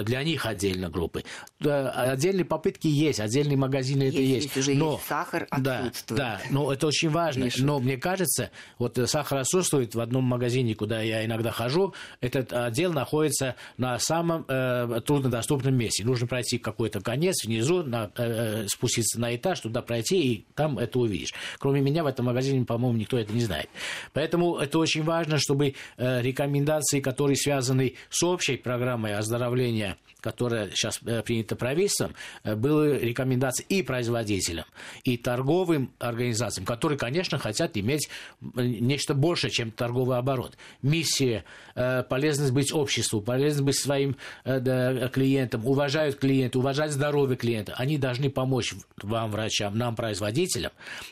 для 0.02 0.24
них 0.24 0.46
отдельно 0.46 0.90
группы. 0.90 1.24
Отдельные 1.60 2.46
попытки 2.46 2.88
есть, 2.88 3.20
отдельные 3.20 3.58
магазины 3.58 4.04
есть, 4.04 4.16
это 4.16 4.24
есть. 4.24 4.58
Уже 4.58 4.74
но, 4.76 4.94
есть 4.94 5.06
сахар 5.06 5.48
отсутствует. 5.50 6.20
Да, 6.20 6.40
да, 6.40 6.42
но 6.50 6.72
это 6.72 6.88
очень 6.88 7.10
важно. 7.10 7.46
Пишут. 7.46 7.62
Но 7.66 7.80
мне 7.80 7.98
кажется, 7.98 8.52
вот 8.80 9.00
сахар 9.06 9.40
отсутствует 9.40 9.96
в 9.96 10.00
одном 10.00 10.24
магазине, 10.24 10.76
куда 10.76 11.02
я 11.02 11.26
иногда 11.26 11.52
хожу, 11.52 11.94
этот 12.22 12.54
отдел 12.54 12.94
находится 12.94 13.56
на 13.78 13.98
самом 14.00 14.46
э, 14.48 15.02
труднодоступном 15.06 15.76
месте. 15.76 16.04
Нужно 16.04 16.28
пройти 16.28 16.58
какой-то 16.58 17.02
конец 17.02 17.46
внизу, 17.46 17.84
на, 17.84 18.12
э, 18.16 18.64
э, 18.64 18.68
спуститься 18.68 19.20
на 19.20 19.36
этаж, 19.36 19.60
туда 19.60 19.82
пройти, 19.82 20.34
и 20.34 20.46
там 20.56 20.80
это 20.80 21.00
увидишь. 21.00 21.34
Кроме 21.60 21.82
меня 21.82 22.04
в 22.04 22.08
этом 22.08 22.26
магазине, 22.26 22.66
по-моему, 22.66 22.98
никто 22.98 23.18
это 23.18 23.34
не 23.34 23.42
знает. 23.42 23.70
Поэтому 24.14 24.58
это 24.58 24.80
очень 24.80 25.04
важно, 25.04 25.38
чтобы 25.38 25.76
э, 25.98 26.22
рекомендации, 26.22 27.00
которые 27.00 27.36
связаны 27.36 27.96
с 28.10 28.24
общей 28.24 28.58
программой 28.58 29.16
оздоровления 29.16 29.83
решение, 29.84 29.98
которое 30.22 30.70
сейчас 30.72 31.00
э, 31.06 31.22
принято 31.22 31.56
правительством, 31.56 32.16
э, 32.44 32.56
было 32.56 32.98
рекомендации 32.98 33.66
и 33.68 33.84
производителям, 33.84 34.66
и 35.04 35.18
торговым 35.18 35.92
организациям, 36.00 36.66
которые, 36.66 36.98
конечно, 36.98 37.38
хотят 37.38 37.78
иметь 37.78 38.10
нечто 38.56 39.14
большее, 39.14 39.52
чем 39.52 39.72
торговый 39.72 40.18
оборот. 40.18 40.58
Миссия, 40.82 41.44
э, 41.76 42.04
полезность 42.04 42.54
быть 42.54 42.72
обществу, 42.72 43.22
полезность 43.22 43.64
быть 43.64 43.78
своим 43.78 44.16
клиентам, 44.44 45.66
уважают 45.66 46.16
клиента, 46.16 46.60
уважать 46.60 46.92
здоровье 46.92 47.36
клиента. 47.36 47.74
Они 47.78 47.98
должны 47.98 48.30
помочь 48.30 48.74
вам, 49.02 49.32
врачам, 49.32 49.78
нам, 49.78 49.96
производителям, 49.96 50.72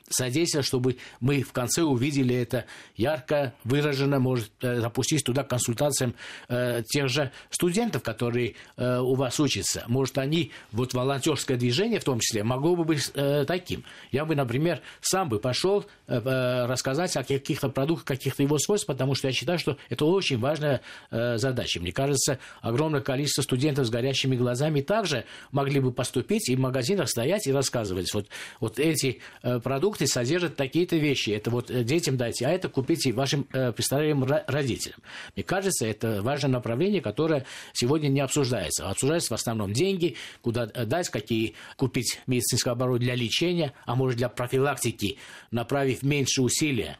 содействовать, 0.09 0.65
чтобы 0.65 0.97
мы 1.19 1.41
в 1.41 1.51
конце 1.51 1.81
увидели 1.81 2.35
это 2.35 2.65
ярко 2.95 3.53
выражено, 3.63 4.19
может 4.19 4.51
запустить 4.61 5.23
туда 5.23 5.43
консультациям 5.43 6.15
тех 6.47 7.09
же 7.09 7.31
студентов, 7.49 8.03
которые 8.03 8.50
э, 8.77 8.99
у 8.99 9.15
вас 9.15 9.39
учатся, 9.39 9.83
может, 9.87 10.17
они, 10.17 10.51
вот 10.71 10.93
волонтерское 10.93 11.57
движение 11.57 11.99
в 11.99 12.03
том 12.03 12.19
числе, 12.19 12.43
могло 12.43 12.75
бы 12.75 12.83
быть 12.83 13.11
э, 13.13 13.45
таким. 13.47 13.83
Я 14.11 14.25
бы, 14.25 14.35
например, 14.35 14.81
сам 15.01 15.29
бы 15.29 15.39
пошел 15.39 15.85
э, 16.07 16.21
э, 16.23 16.65
рассказать 16.65 17.15
о 17.17 17.23
каких-то 17.23 17.69
продуктах, 17.69 18.05
каких-то 18.05 18.43
его 18.43 18.57
свойствах, 18.59 18.95
потому 18.95 19.15
что 19.15 19.27
я 19.27 19.33
считаю, 19.33 19.59
что 19.59 19.77
это 19.89 20.05
очень 20.05 20.39
важная 20.39 20.81
э, 21.09 21.37
задача. 21.37 21.79
Мне 21.79 21.91
кажется, 21.91 22.39
огромное 22.61 23.01
количество 23.01 23.41
студентов 23.41 23.87
с 23.87 23.89
горящими 23.89 24.35
глазами 24.35 24.81
также 24.81 25.25
могли 25.51 25.79
бы 25.79 25.91
поступить 25.91 26.49
и 26.49 26.55
в 26.55 26.59
магазинах 26.59 27.09
стоять 27.09 27.47
и 27.47 27.51
рассказывать. 27.51 28.13
Вот, 28.13 28.27
вот 28.59 28.79
эти 28.79 29.19
э, 29.43 29.59
продукты 29.59 30.07
содержат 30.07 30.55
такие-то 30.55 30.97
вещи. 30.97 31.31
Это 31.31 31.49
вот 31.49 31.69
э, 31.71 31.83
детям 31.83 32.17
дайте, 32.17 32.45
а 32.45 32.49
это 32.49 32.69
купите 32.69 33.11
вашим 33.11 33.47
э, 33.53 33.71
престарелым 33.71 34.25
родителям. 34.47 34.99
Мне 35.35 35.43
кажется, 35.43 35.85
это 35.85 36.21
важное 36.21 36.51
направление, 36.51 37.01
которое 37.01 37.45
сегодня 37.73 38.07
не 38.07 38.19
обсуждается 38.19 38.40
обсуждается. 38.41 38.89
Обсуждаются 38.89 39.29
в 39.29 39.39
основном 39.39 39.73
деньги, 39.73 40.15
куда 40.41 40.65
дать, 40.65 41.09
какие 41.09 41.55
купить 41.77 42.19
медицинское 42.27 42.71
оборудование 42.71 43.15
для 43.15 43.23
лечения, 43.23 43.73
а 43.85 43.95
может 43.95 44.17
для 44.17 44.29
профилактики, 44.29 45.17
направив 45.51 46.03
меньше 46.03 46.41
усилия 46.41 46.97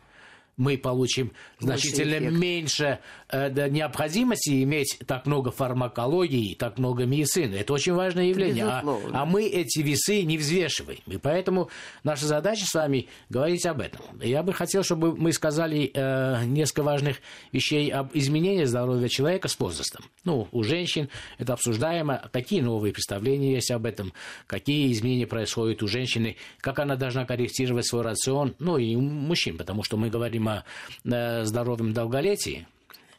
мы 0.58 0.78
получим 0.78 1.32
значительно 1.60 2.30
меньше 2.30 3.00
необходимости 3.32 4.64
иметь 4.64 5.00
так 5.06 5.26
много 5.26 5.52
фармакологии, 5.52 6.56
так 6.56 6.78
много 6.78 7.06
медицины. 7.06 7.56
Это 7.56 7.74
очень 7.74 7.94
важное 7.94 8.26
явление. 8.26 8.66
А, 8.66 8.84
а 9.14 9.26
мы 9.26 9.46
эти 9.46 9.80
весы 9.80 10.24
не 10.24 10.38
взвешиваем. 10.38 11.00
И 11.08 11.18
поэтому 11.18 11.70
наша 12.04 12.26
задача 12.26 12.66
с 12.66 12.74
вами 12.74 13.08
говорить 13.30 13.66
об 13.66 13.82
этом. 13.82 14.02
Я 14.22 14.44
бы 14.44 14.54
хотел, 14.54 14.84
чтобы 14.84 15.16
мы 15.16 15.32
сказали 15.32 15.92
э, 15.94 16.46
несколько 16.46 16.84
важных 16.84 17.18
вещей 17.52 17.90
об 17.90 18.12
изменении 18.14 18.66
здоровья 18.66 19.08
человека 19.08 19.48
с 19.48 19.60
возрастом. 19.60 20.06
Ну, 20.24 20.48
у 20.52 20.64
женщин 20.64 21.10
это 21.38 21.54
обсуждаемо. 21.54 22.30
Какие 22.32 22.62
новые 22.62 22.94
представления 22.94 23.54
есть 23.54 23.72
об 23.72 23.86
этом? 23.86 24.14
Какие 24.48 24.92
изменения 24.92 25.28
происходят 25.28 25.84
у 25.84 25.88
женщины? 25.88 26.38
Как 26.60 26.80
она 26.80 26.96
должна 26.96 27.26
корректировать 27.26 27.88
свой 27.88 28.04
рацион? 28.04 28.56
Ну, 28.60 28.78
и 28.78 28.96
у 28.96 29.02
мужчин, 29.02 29.58
потому 29.58 29.84
что 29.84 29.98
мы 29.98 30.10
говорим 30.10 30.48
о 30.48 30.64
э, 31.06 31.46
здоровом 31.46 31.94
долголетии 31.94 32.68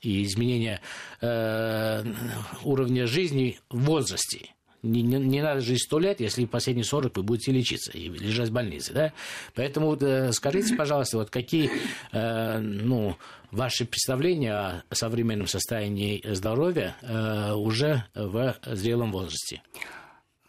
и 0.03 0.25
изменения 0.25 0.81
э, 1.21 2.05
уровня 2.65 3.07
жизни 3.07 3.59
в 3.71 3.85
возрасте. 3.85 4.51
Не, 4.83 5.01
не, 5.03 5.17
не 5.19 5.41
надо 5.41 5.61
жить 5.61 5.83
сто 5.83 6.01
лет, 6.01 6.21
если 6.21 6.45
последние 6.45 6.85
40 6.85 7.17
вы 7.17 7.23
будете 7.23 7.53
лечиться 7.53 7.93
и 7.93 8.09
лежать 8.09 8.49
в 8.49 8.53
больнице. 8.53 8.93
Да? 8.93 9.13
Поэтому 9.55 9.95
э, 9.95 10.33
скажите, 10.33 10.75
пожалуйста, 10.75 11.19
вот 11.19 11.31
какие 11.31 11.71
э, 12.11 12.59
ну, 12.59 13.17
ваши 13.53 13.85
представления 13.85 14.55
о 14.55 14.83
современном 14.95 15.47
состоянии 15.47 16.21
здоровья 16.35 16.97
э, 17.01 17.53
уже 17.53 18.05
в 18.15 18.57
зрелом 18.67 19.13
возрасте? 19.13 19.63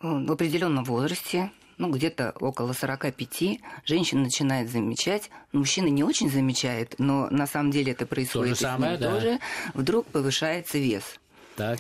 В 0.02 0.32
определенном 0.32 0.84
возрасте 0.84 1.52
ну, 1.84 1.90
где-то 1.90 2.34
около 2.40 2.72
45, 2.72 3.60
женщина 3.84 4.22
начинает 4.22 4.70
замечать, 4.70 5.30
мужчина 5.52 5.88
не 5.88 6.02
очень 6.02 6.32
замечает, 6.32 6.96
но 6.98 7.28
на 7.30 7.46
самом 7.46 7.72
деле 7.72 7.92
это 7.92 8.06
происходит 8.06 8.54
То 8.54 8.56
же 8.56 8.62
самое, 8.62 8.98
да. 8.98 9.12
тоже, 9.12 9.40
вдруг 9.74 10.06
повышается 10.08 10.78
вес. 10.78 11.04
Так. 11.56 11.80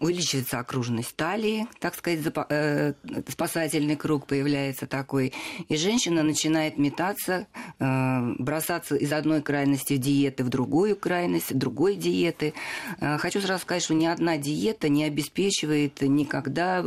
увеличивается 0.00 0.60
окружность 0.60 1.16
талии, 1.16 1.66
так 1.80 1.94
сказать, 1.94 2.20
э, 2.50 2.92
спасательный 3.28 3.96
круг 3.96 4.26
появляется 4.26 4.86
такой, 4.86 5.32
и 5.68 5.76
женщина 5.76 6.22
начинает 6.22 6.78
метаться, 6.78 7.46
э, 7.78 8.34
бросаться 8.38 8.94
из 8.94 9.12
одной 9.12 9.42
крайности 9.42 9.96
диеты 9.96 10.44
в 10.44 10.48
другую 10.48 10.96
крайность, 10.96 11.56
другой 11.56 11.96
диеты. 11.96 12.54
Э, 13.00 13.18
хочу 13.18 13.40
сразу 13.40 13.62
сказать, 13.62 13.82
что 13.82 13.94
ни 13.94 14.06
одна 14.06 14.36
диета 14.36 14.88
не 14.88 15.04
обеспечивает 15.04 16.00
никогда 16.02 16.84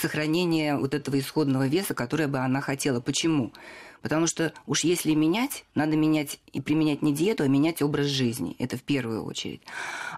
сохранение 0.00 0.76
вот 0.76 0.94
этого 0.94 1.18
исходного 1.18 1.66
веса, 1.66 1.94
которое 1.94 2.28
бы 2.28 2.38
она 2.38 2.60
хотела. 2.60 3.00
Почему? 3.00 3.52
Потому 4.04 4.26
что 4.26 4.52
уж 4.66 4.84
если 4.84 5.14
менять, 5.14 5.64
надо 5.74 5.96
менять 5.96 6.38
и 6.52 6.60
применять 6.60 7.00
не 7.00 7.14
диету, 7.14 7.42
а 7.42 7.48
менять 7.48 7.80
образ 7.80 8.08
жизни. 8.08 8.54
Это 8.58 8.76
в 8.76 8.82
первую 8.82 9.24
очередь. 9.24 9.62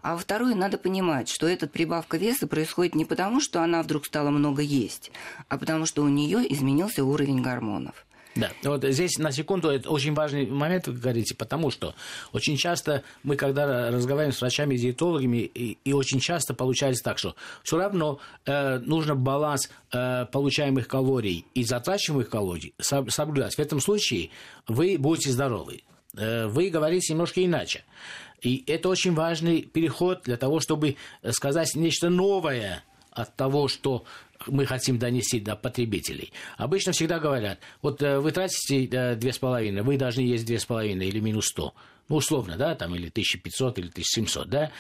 А 0.02 0.14
во 0.14 0.18
вторую 0.18 0.56
надо 0.56 0.76
понимать, 0.76 1.28
что 1.28 1.46
эта 1.46 1.68
прибавка 1.68 2.16
веса 2.16 2.48
происходит 2.48 2.96
не 2.96 3.04
потому, 3.04 3.40
что 3.40 3.62
она 3.62 3.80
вдруг 3.84 4.06
стала 4.06 4.30
много 4.30 4.60
есть, 4.60 5.12
а 5.48 5.56
потому 5.56 5.86
что 5.86 6.02
у 6.02 6.08
нее 6.08 6.52
изменился 6.52 7.04
уровень 7.04 7.42
гормонов. 7.42 8.05
Да, 8.36 8.52
вот 8.64 8.84
здесь 8.84 9.18
на 9.18 9.32
секунду 9.32 9.70
это 9.70 9.90
очень 9.90 10.12
важный 10.12 10.46
момент, 10.46 10.86
вы 10.86 10.92
говорите, 10.94 11.34
потому 11.34 11.70
что 11.70 11.94
очень 12.32 12.56
часто 12.58 13.02
мы, 13.22 13.36
когда 13.36 13.90
разговариваем 13.90 14.32
с 14.32 14.40
врачами 14.42 14.74
и 14.74 14.78
диетологами, 14.78 15.38
и, 15.38 15.92
очень 15.92 16.20
часто 16.20 16.52
получается 16.52 17.02
так, 17.02 17.18
что 17.18 17.34
все 17.62 17.78
равно 17.78 18.18
э, 18.44 18.78
нужно 18.80 19.14
баланс 19.14 19.70
э, 19.90 20.26
получаемых 20.26 20.86
калорий 20.86 21.46
и 21.54 21.64
затрачиваемых 21.64 22.28
калорий 22.28 22.74
соблюдать. 22.78 23.54
В 23.54 23.58
этом 23.58 23.80
случае 23.80 24.28
вы 24.68 24.98
будете 24.98 25.30
здоровы. 25.30 25.82
Э, 26.14 26.46
вы 26.46 26.68
говорите 26.68 27.14
немножко 27.14 27.42
иначе. 27.42 27.84
И 28.42 28.62
это 28.66 28.90
очень 28.90 29.14
важный 29.14 29.62
переход 29.62 30.24
для 30.24 30.36
того, 30.36 30.60
чтобы 30.60 30.96
сказать 31.30 31.74
нечто 31.74 32.10
новое 32.10 32.84
от 33.10 33.34
того, 33.34 33.66
что 33.66 34.04
мы 34.46 34.66
хотим 34.66 34.98
донести 34.98 35.40
до 35.40 35.56
потребителей. 35.56 36.32
Обычно 36.56 36.92
всегда 36.92 37.18
говорят, 37.18 37.58
вот 37.82 38.02
э, 38.02 38.18
вы 38.18 38.32
тратите 38.32 38.86
э, 38.86 39.14
две 39.16 39.32
с 39.32 39.38
половиной, 39.38 39.82
вы 39.82 39.96
должны 39.96 40.20
есть 40.20 40.46
две 40.46 40.58
с 40.58 40.64
половиной 40.64 41.08
или 41.08 41.20
минус 41.20 41.46
сто. 41.46 41.74
Ну, 42.08 42.16
условно, 42.16 42.56
да, 42.56 42.74
там, 42.74 42.94
или 42.94 43.08
1500, 43.08 43.78
или 43.78 43.88
1700, 43.88 44.48
да. 44.48 44.70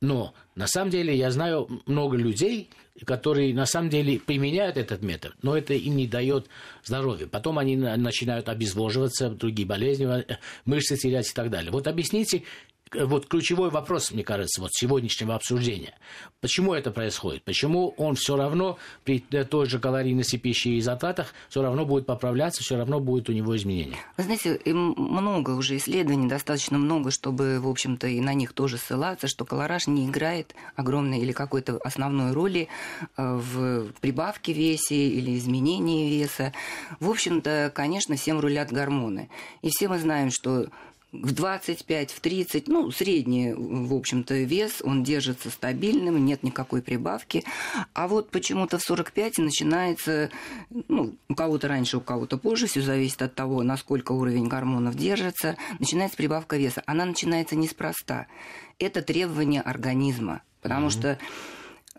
Но 0.00 0.34
на 0.56 0.66
самом 0.66 0.90
деле 0.90 1.16
я 1.16 1.30
знаю 1.30 1.68
много 1.86 2.16
людей, 2.16 2.68
которые 3.06 3.54
на 3.54 3.66
самом 3.66 3.88
деле 3.88 4.18
применяют 4.18 4.76
этот 4.76 5.00
метод, 5.02 5.34
но 5.42 5.56
это 5.56 5.74
им 5.74 5.96
не 5.96 6.08
дает 6.08 6.48
здоровья. 6.84 7.26
Потом 7.28 7.58
они 7.58 7.76
начинают 7.76 8.48
обезвоживаться, 8.48 9.30
другие 9.30 9.66
болезни, 9.66 10.06
э, 10.06 10.38
мышцы 10.64 10.96
терять 10.96 11.30
и 11.30 11.34
так 11.34 11.50
далее. 11.50 11.70
Вот 11.70 11.86
объясните, 11.86 12.42
вот 12.94 13.26
ключевой 13.26 13.70
вопрос, 13.70 14.10
мне 14.10 14.24
кажется, 14.24 14.60
вот 14.60 14.70
сегодняшнего 14.72 15.34
обсуждения. 15.34 15.94
Почему 16.40 16.74
это 16.74 16.90
происходит? 16.90 17.44
Почему 17.44 17.94
он 17.96 18.14
все 18.14 18.36
равно 18.36 18.78
при 19.04 19.20
той 19.20 19.66
же 19.66 19.78
калорийности 19.78 20.36
пищи 20.36 20.68
и 20.68 20.80
затратах 20.80 21.34
все 21.48 21.62
равно 21.62 21.84
будет 21.84 22.06
поправляться, 22.06 22.62
все 22.62 22.76
равно 22.76 23.00
будет 23.00 23.28
у 23.28 23.32
него 23.32 23.56
изменения? 23.56 23.96
Вы 24.16 24.24
знаете, 24.24 24.60
много 24.66 25.50
уже 25.50 25.76
исследований, 25.76 26.28
достаточно 26.28 26.78
много, 26.78 27.10
чтобы, 27.10 27.60
в 27.60 27.68
общем-то, 27.68 28.06
и 28.08 28.20
на 28.20 28.34
них 28.34 28.52
тоже 28.52 28.78
ссылаться, 28.78 29.28
что 29.28 29.44
колораж 29.44 29.86
не 29.86 30.08
играет 30.08 30.54
огромной 30.76 31.20
или 31.20 31.32
какой-то 31.32 31.78
основной 31.78 32.32
роли 32.32 32.68
э, 33.16 33.36
в 33.36 33.92
прибавке 34.00 34.52
весе 34.52 35.08
или 35.08 35.36
изменении 35.36 36.10
веса. 36.10 36.52
В 37.00 37.08
общем-то, 37.08 37.72
конечно, 37.74 38.16
всем 38.16 38.40
рулят 38.40 38.72
гормоны. 38.72 39.28
И 39.62 39.70
все 39.70 39.88
мы 39.88 39.98
знаем, 39.98 40.30
что 40.30 40.66
в 41.12 41.32
25, 41.32 42.10
в 42.10 42.20
30, 42.20 42.68
ну, 42.68 42.90
средний, 42.90 43.52
в 43.52 43.94
общем-то, 43.94 44.34
вес, 44.34 44.80
он 44.82 45.04
держится 45.04 45.50
стабильным, 45.50 46.24
нет 46.24 46.42
никакой 46.42 46.80
прибавки. 46.80 47.44
А 47.92 48.08
вот 48.08 48.30
почему-то 48.30 48.78
в 48.78 48.82
45 48.82 49.38
начинается, 49.38 50.30
ну, 50.88 51.14
у 51.28 51.34
кого-то 51.34 51.68
раньше, 51.68 51.98
у 51.98 52.00
кого-то 52.00 52.38
позже, 52.38 52.66
все 52.66 52.80
зависит 52.80 53.20
от 53.20 53.34
того, 53.34 53.62
насколько 53.62 54.12
уровень 54.12 54.48
гормонов 54.48 54.96
держится, 54.96 55.56
начинается 55.78 56.16
прибавка 56.16 56.56
веса. 56.56 56.82
Она 56.86 57.04
начинается 57.04 57.56
неспроста. 57.56 58.26
Это 58.78 59.02
требование 59.02 59.60
организма, 59.60 60.40
потому 60.62 60.86
mm-hmm. 60.86 60.90
что 60.90 61.18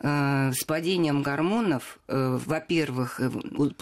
с 0.01 0.63
падением 0.65 1.21
гормонов, 1.21 1.99
э, 2.07 2.39
во-первых, 2.45 3.19
э, 3.19 3.29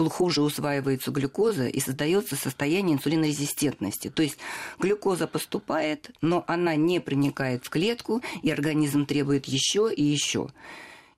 хуже 0.09 0.41
усваивается 0.41 1.11
глюкоза 1.11 1.67
и 1.67 1.79
создается 1.79 2.35
состояние 2.35 2.95
инсулинорезистентности. 2.95 4.09
То 4.09 4.23
есть 4.23 4.37
глюкоза 4.77 5.27
поступает, 5.27 6.11
но 6.21 6.43
она 6.47 6.75
не 6.75 6.99
проникает 6.99 7.65
в 7.65 7.69
клетку, 7.69 8.21
и 8.41 8.51
организм 8.51 9.05
требует 9.05 9.45
еще 9.45 9.91
и 9.93 10.03
еще. 10.03 10.49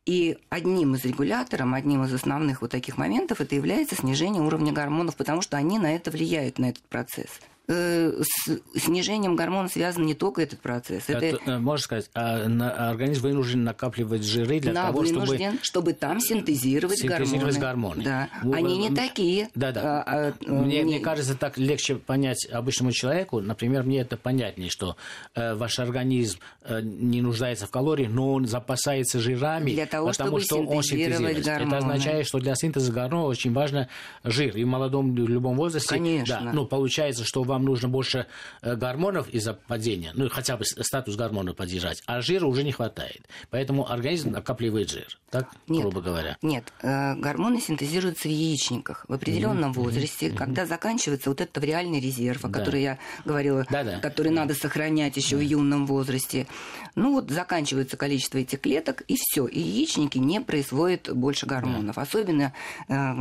И 0.06 0.38
одним 0.50 0.96
из 0.96 1.06
регуляторов, 1.06 1.74
одним 1.74 2.04
из 2.04 2.14
основных 2.14 2.62
вот 2.62 2.72
таких 2.72 2.98
моментов 2.98 3.40
это 3.40 3.56
является 3.56 3.96
снижение 3.96 4.44
уровня 4.44 4.74
гормонов, 4.74 5.16
потому 5.16 5.42
что 5.42 5.58
они 5.58 5.80
на 5.80 5.96
это 5.96 6.12
влияют, 6.12 6.60
на 6.60 6.70
этот 6.70 6.84
процесс. 6.84 7.40
Э, 7.66 8.12
с 8.22 8.60
снижением 8.78 9.38
гормонов 9.38 9.72
связан 9.72 10.06
не 10.06 10.14
только 10.14 10.42
этот 10.42 10.60
процесс. 10.60 11.06
Это, 11.08 11.26
это 11.26 11.40
э, 11.46 11.60
можно 11.60 11.82
сказать, 11.82 12.10
а, 12.14 12.50
на, 12.50 12.90
организм 12.90 13.22
вынужден 13.22 13.64
накапливать 13.64 14.26
жиры 14.26 14.60
для 14.60 14.74
да, 14.74 14.88
того, 14.88 15.06
чтобы... 15.06 15.38
чтобы 15.62 15.94
там 15.94 16.20
синтезировать, 16.20 17.00
синтезировать 17.00 17.58
гормоны. 17.58 18.04
Да. 18.04 18.28
Они 18.52 18.78
не 18.78 18.94
такие. 18.94 19.48
Да, 19.56 19.72
да. 19.72 20.04
А, 20.04 20.34
а, 20.46 20.52
мне, 20.52 20.80
не... 20.80 20.84
мне 20.84 21.00
кажется, 21.00 21.36
так 21.36 21.58
легче 21.58 21.96
понять 21.96 22.46
обычному 22.52 22.92
человеку. 22.92 23.40
Например, 23.40 23.84
мне 23.84 24.02
это 24.02 24.18
понятнее, 24.18 24.70
что 24.70 24.98
э, 25.34 25.54
ваш 25.54 25.80
организм 25.80 26.40
э, 26.64 26.82
не 26.82 27.22
нуждается 27.22 27.66
в 27.66 27.72
калориях, 27.72 28.10
но 28.12 28.34
он 28.34 28.46
запасается 28.46 29.22
жирами, 29.22 29.72
для 29.72 29.86
того, 29.86 30.10
потому 30.10 30.42
что 30.42 30.58
он 30.58 30.84
синтезирует 30.84 31.46
гормоны. 31.46 31.76
Это 31.76 31.78
означает, 31.78 32.28
что 32.28 32.40
для 32.40 32.56
синтеза 32.56 32.92
гормонов 32.92 33.30
очень 33.30 33.54
важно 33.54 33.88
жир. 34.26 34.58
И 34.58 34.66
в 34.66 34.68
молодом, 34.68 35.16
в 35.16 35.30
любом 35.30 35.56
возрасте... 35.56 35.88
Конечно. 35.88 36.42
Да, 36.44 36.52
ну, 36.52 36.66
получается, 36.66 37.24
что 37.24 37.53
вам 37.54 37.66
нужно 37.66 37.88
больше 37.88 38.26
э, 38.62 38.76
гормонов 38.76 39.30
из-за 39.30 39.54
падения, 39.54 40.12
ну, 40.16 40.30
хотя 40.30 40.58
бы 40.58 40.66
статус 40.66 41.16
гормонов 41.16 41.56
поддержать, 41.56 42.02
а 42.06 42.22
жира 42.22 42.46
уже 42.46 42.64
не 42.64 42.72
хватает. 42.72 43.28
Поэтому 43.50 43.90
организм 43.90 44.32
накапливает 44.32 44.90
жир, 44.90 45.20
так, 45.30 45.50
нет, 45.68 45.82
грубо 45.82 46.02
говоря. 46.02 46.38
Нет, 46.42 46.74
э, 46.82 47.16
гормоны 47.16 47.62
синтезируются 47.62 48.28
в 48.28 48.32
яичниках 48.32 49.06
в 49.08 49.14
определенном 49.14 49.72
mm-hmm. 49.72 49.84
возрасте, 49.84 50.28
mm-hmm. 50.28 50.36
когда 50.36 50.66
заканчивается 50.66 51.30
вот 51.30 51.42
этот 51.42 51.64
реальный 51.64 52.00
резерв, 52.00 52.44
о 52.44 52.48
да. 52.48 52.60
котором 52.60 52.80
я 52.80 53.00
говорила, 53.26 53.66
да-да. 53.70 54.00
который 54.00 54.34
да. 54.34 54.42
надо 54.42 54.56
сохранять 54.56 55.16
еще 55.18 55.36
да. 55.36 55.44
в 55.44 55.46
юном 55.46 55.86
возрасте. 55.86 56.48
Ну 56.96 57.14
вот 57.14 57.30
заканчивается 57.30 57.98
количество 57.98 58.40
этих 58.40 58.62
клеток, 58.62 59.02
и 59.08 59.16
все, 59.18 59.46
и 59.48 59.60
яичники 59.60 60.18
не 60.18 60.42
производят 60.42 61.14
больше 61.14 61.46
гормонов. 61.46 61.96
Да. 61.96 62.02
Особенно 62.02 62.54
э, 62.88 63.14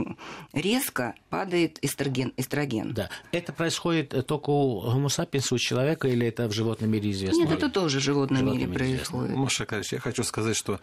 резко 0.53 1.14
падает 1.33 1.79
эстроген. 1.81 2.35
эстроген. 2.37 2.92
Да. 2.92 3.09
Это 3.33 3.55
происходит 3.55 4.12
э, 4.12 4.21
только 4.21 4.51
у 4.51 4.83
homo 4.85 5.07
sapiens, 5.07 5.47
у 5.51 5.57
человека, 5.57 6.07
или 6.07 6.27
это 6.27 6.47
в 6.47 6.53
животном 6.53 6.90
мире 6.90 7.11
известно? 7.11 7.38
Нет, 7.38 7.53
это 7.53 7.71
тоже 7.71 8.01
в 8.01 8.03
животном, 8.03 8.40
животном 8.40 8.59
мире, 8.59 8.71
мире 8.71 8.97
происходит. 8.99 9.35
Маша 9.35 9.64
Карич, 9.64 9.95
я 9.95 9.99
хочу 9.99 10.25
сказать, 10.25 10.55
что 10.55 10.79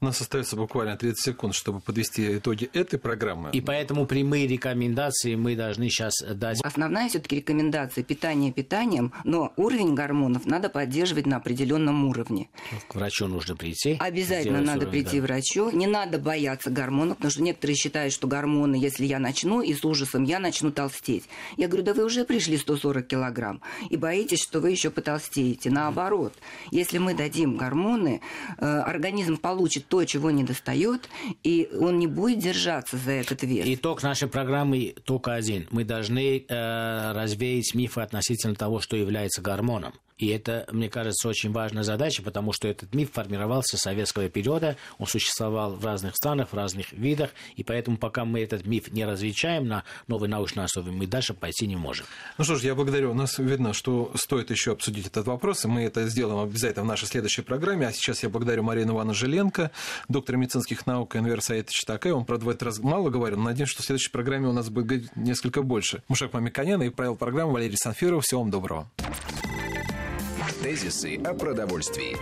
у 0.00 0.04
нас 0.04 0.20
остается 0.20 0.54
буквально 0.54 0.96
30 0.96 1.20
секунд, 1.20 1.56
чтобы 1.56 1.80
подвести 1.80 2.38
итоги 2.38 2.70
этой 2.72 3.00
программы. 3.00 3.50
И 3.52 3.60
поэтому 3.60 4.06
прямые 4.06 4.46
рекомендации 4.46 5.34
мы 5.34 5.56
должны 5.56 5.88
сейчас 5.88 6.14
дать. 6.22 6.60
Основная 6.62 7.08
все-таки 7.08 7.34
рекомендация 7.34 8.04
питание 8.04 8.52
питанием, 8.52 9.12
но 9.24 9.52
уровень 9.56 9.96
гормонов 9.96 10.46
надо 10.46 10.68
поддерживать 10.68 11.26
на 11.26 11.38
определенном 11.38 12.04
уровне. 12.04 12.50
К 12.86 12.94
врачу 12.94 13.26
нужно 13.26 13.56
прийти. 13.56 13.96
Обязательно 13.98 14.60
надо 14.60 14.86
уровень, 14.86 14.90
прийти 14.92 15.20
да. 15.20 15.26
к 15.26 15.28
врачу. 15.28 15.70
Не 15.72 15.88
надо 15.88 16.20
бояться 16.20 16.70
гормонов, 16.70 17.16
потому 17.16 17.32
что 17.32 17.42
некоторые 17.42 17.74
считают, 17.74 18.14
что 18.14 18.28
гормоны, 18.28 18.76
если 18.76 19.04
я 19.04 19.18
начну, 19.18 19.60
и 19.60 19.74
с 19.74 19.84
ужасом 19.88 20.24
я 20.24 20.38
начну 20.38 20.70
толстеть. 20.70 21.24
Я 21.56 21.68
говорю, 21.68 21.84
да 21.84 21.94
вы 21.94 22.04
уже 22.04 22.24
пришли 22.24 22.56
140 22.56 23.06
килограмм, 23.06 23.60
и 23.90 23.96
боитесь, 23.96 24.42
что 24.42 24.60
вы 24.60 24.70
еще 24.70 24.90
потолстеете. 24.90 25.70
Наоборот, 25.70 26.34
если 26.70 26.98
мы 26.98 27.14
дадим 27.14 27.56
гормоны, 27.56 28.20
э, 28.58 28.64
организм 28.64 29.36
получит 29.36 29.86
то, 29.86 30.04
чего 30.04 30.30
не 30.30 30.44
достает, 30.44 31.08
и 31.42 31.68
он 31.78 31.98
не 31.98 32.06
будет 32.06 32.38
держаться 32.38 32.96
за 32.96 33.12
этот 33.12 33.42
вес. 33.42 33.64
Итог 33.66 34.02
нашей 34.02 34.28
программы 34.28 34.94
только 35.04 35.34
один. 35.34 35.66
Мы 35.70 35.84
должны 35.84 36.44
э, 36.46 37.12
развеять 37.12 37.74
мифы 37.74 38.00
относительно 38.00 38.54
того, 38.54 38.80
что 38.80 38.96
является 38.96 39.42
гормоном. 39.42 39.94
И 40.18 40.28
это, 40.28 40.66
мне 40.70 40.90
кажется, 40.90 41.28
очень 41.28 41.52
важная 41.52 41.84
задача, 41.84 42.22
потому 42.22 42.52
что 42.52 42.68
этот 42.68 42.94
миф 42.94 43.12
формировался 43.12 43.76
с 43.76 43.80
советского 43.80 44.28
периода, 44.28 44.76
он 44.98 45.06
существовал 45.06 45.74
в 45.74 45.84
разных 45.84 46.16
странах, 46.16 46.48
в 46.50 46.54
разных 46.54 46.92
видах, 46.92 47.30
и 47.56 47.62
поэтому 47.62 47.96
пока 47.96 48.24
мы 48.24 48.40
этот 48.40 48.66
миф 48.66 48.90
не 48.92 49.04
развенчаем 49.04 49.66
на 49.68 49.84
новой 50.08 50.28
научной 50.28 50.64
основе, 50.64 50.90
мы 50.90 51.06
дальше 51.06 51.34
пойти 51.34 51.66
не 51.66 51.76
можем. 51.76 52.06
Ну 52.36 52.44
что 52.44 52.56
ж, 52.56 52.62
я 52.62 52.74
благодарю. 52.74 53.12
У 53.12 53.14
нас 53.14 53.38
видно, 53.38 53.72
что 53.72 54.10
стоит 54.16 54.50
еще 54.50 54.72
обсудить 54.72 55.06
этот 55.06 55.26
вопрос, 55.26 55.64
и 55.64 55.68
мы 55.68 55.82
это 55.82 56.08
сделаем 56.08 56.40
обязательно 56.40 56.84
в 56.84 56.88
нашей 56.88 57.06
следующей 57.06 57.42
программе. 57.42 57.86
А 57.86 57.92
сейчас 57.92 58.22
я 58.22 58.28
благодарю 58.28 58.64
Марину 58.64 58.94
Ивановну 58.94 59.14
Желенко, 59.14 59.70
доктора 60.08 60.36
медицинских 60.36 60.86
наук 60.86 61.14
НВР 61.14 61.40
Саида 61.40 61.70
Читакая. 61.70 62.12
Он, 62.12 62.24
правда, 62.24 62.44
в 62.44 62.48
этот 62.48 62.64
раз 62.64 62.78
мало 62.80 63.10
говорил, 63.10 63.38
но 63.38 63.44
надеюсь, 63.44 63.70
что 63.70 63.82
в 63.82 63.86
следующей 63.86 64.10
программе 64.10 64.48
у 64.48 64.52
нас 64.52 64.68
будет 64.68 65.14
несколько 65.16 65.62
больше. 65.62 66.02
Мушек 66.08 66.32
Мамиканян 66.32 66.82
и 66.82 66.88
правил 66.90 67.16
программы 67.16 67.52
Валерий 67.52 67.76
Санфиров. 67.76 68.24
Всего 68.24 68.40
вам 68.40 68.50
доброго. 68.50 68.90
Тезисы 70.62 71.14
о 71.24 71.34
продовольствии. 71.34 72.16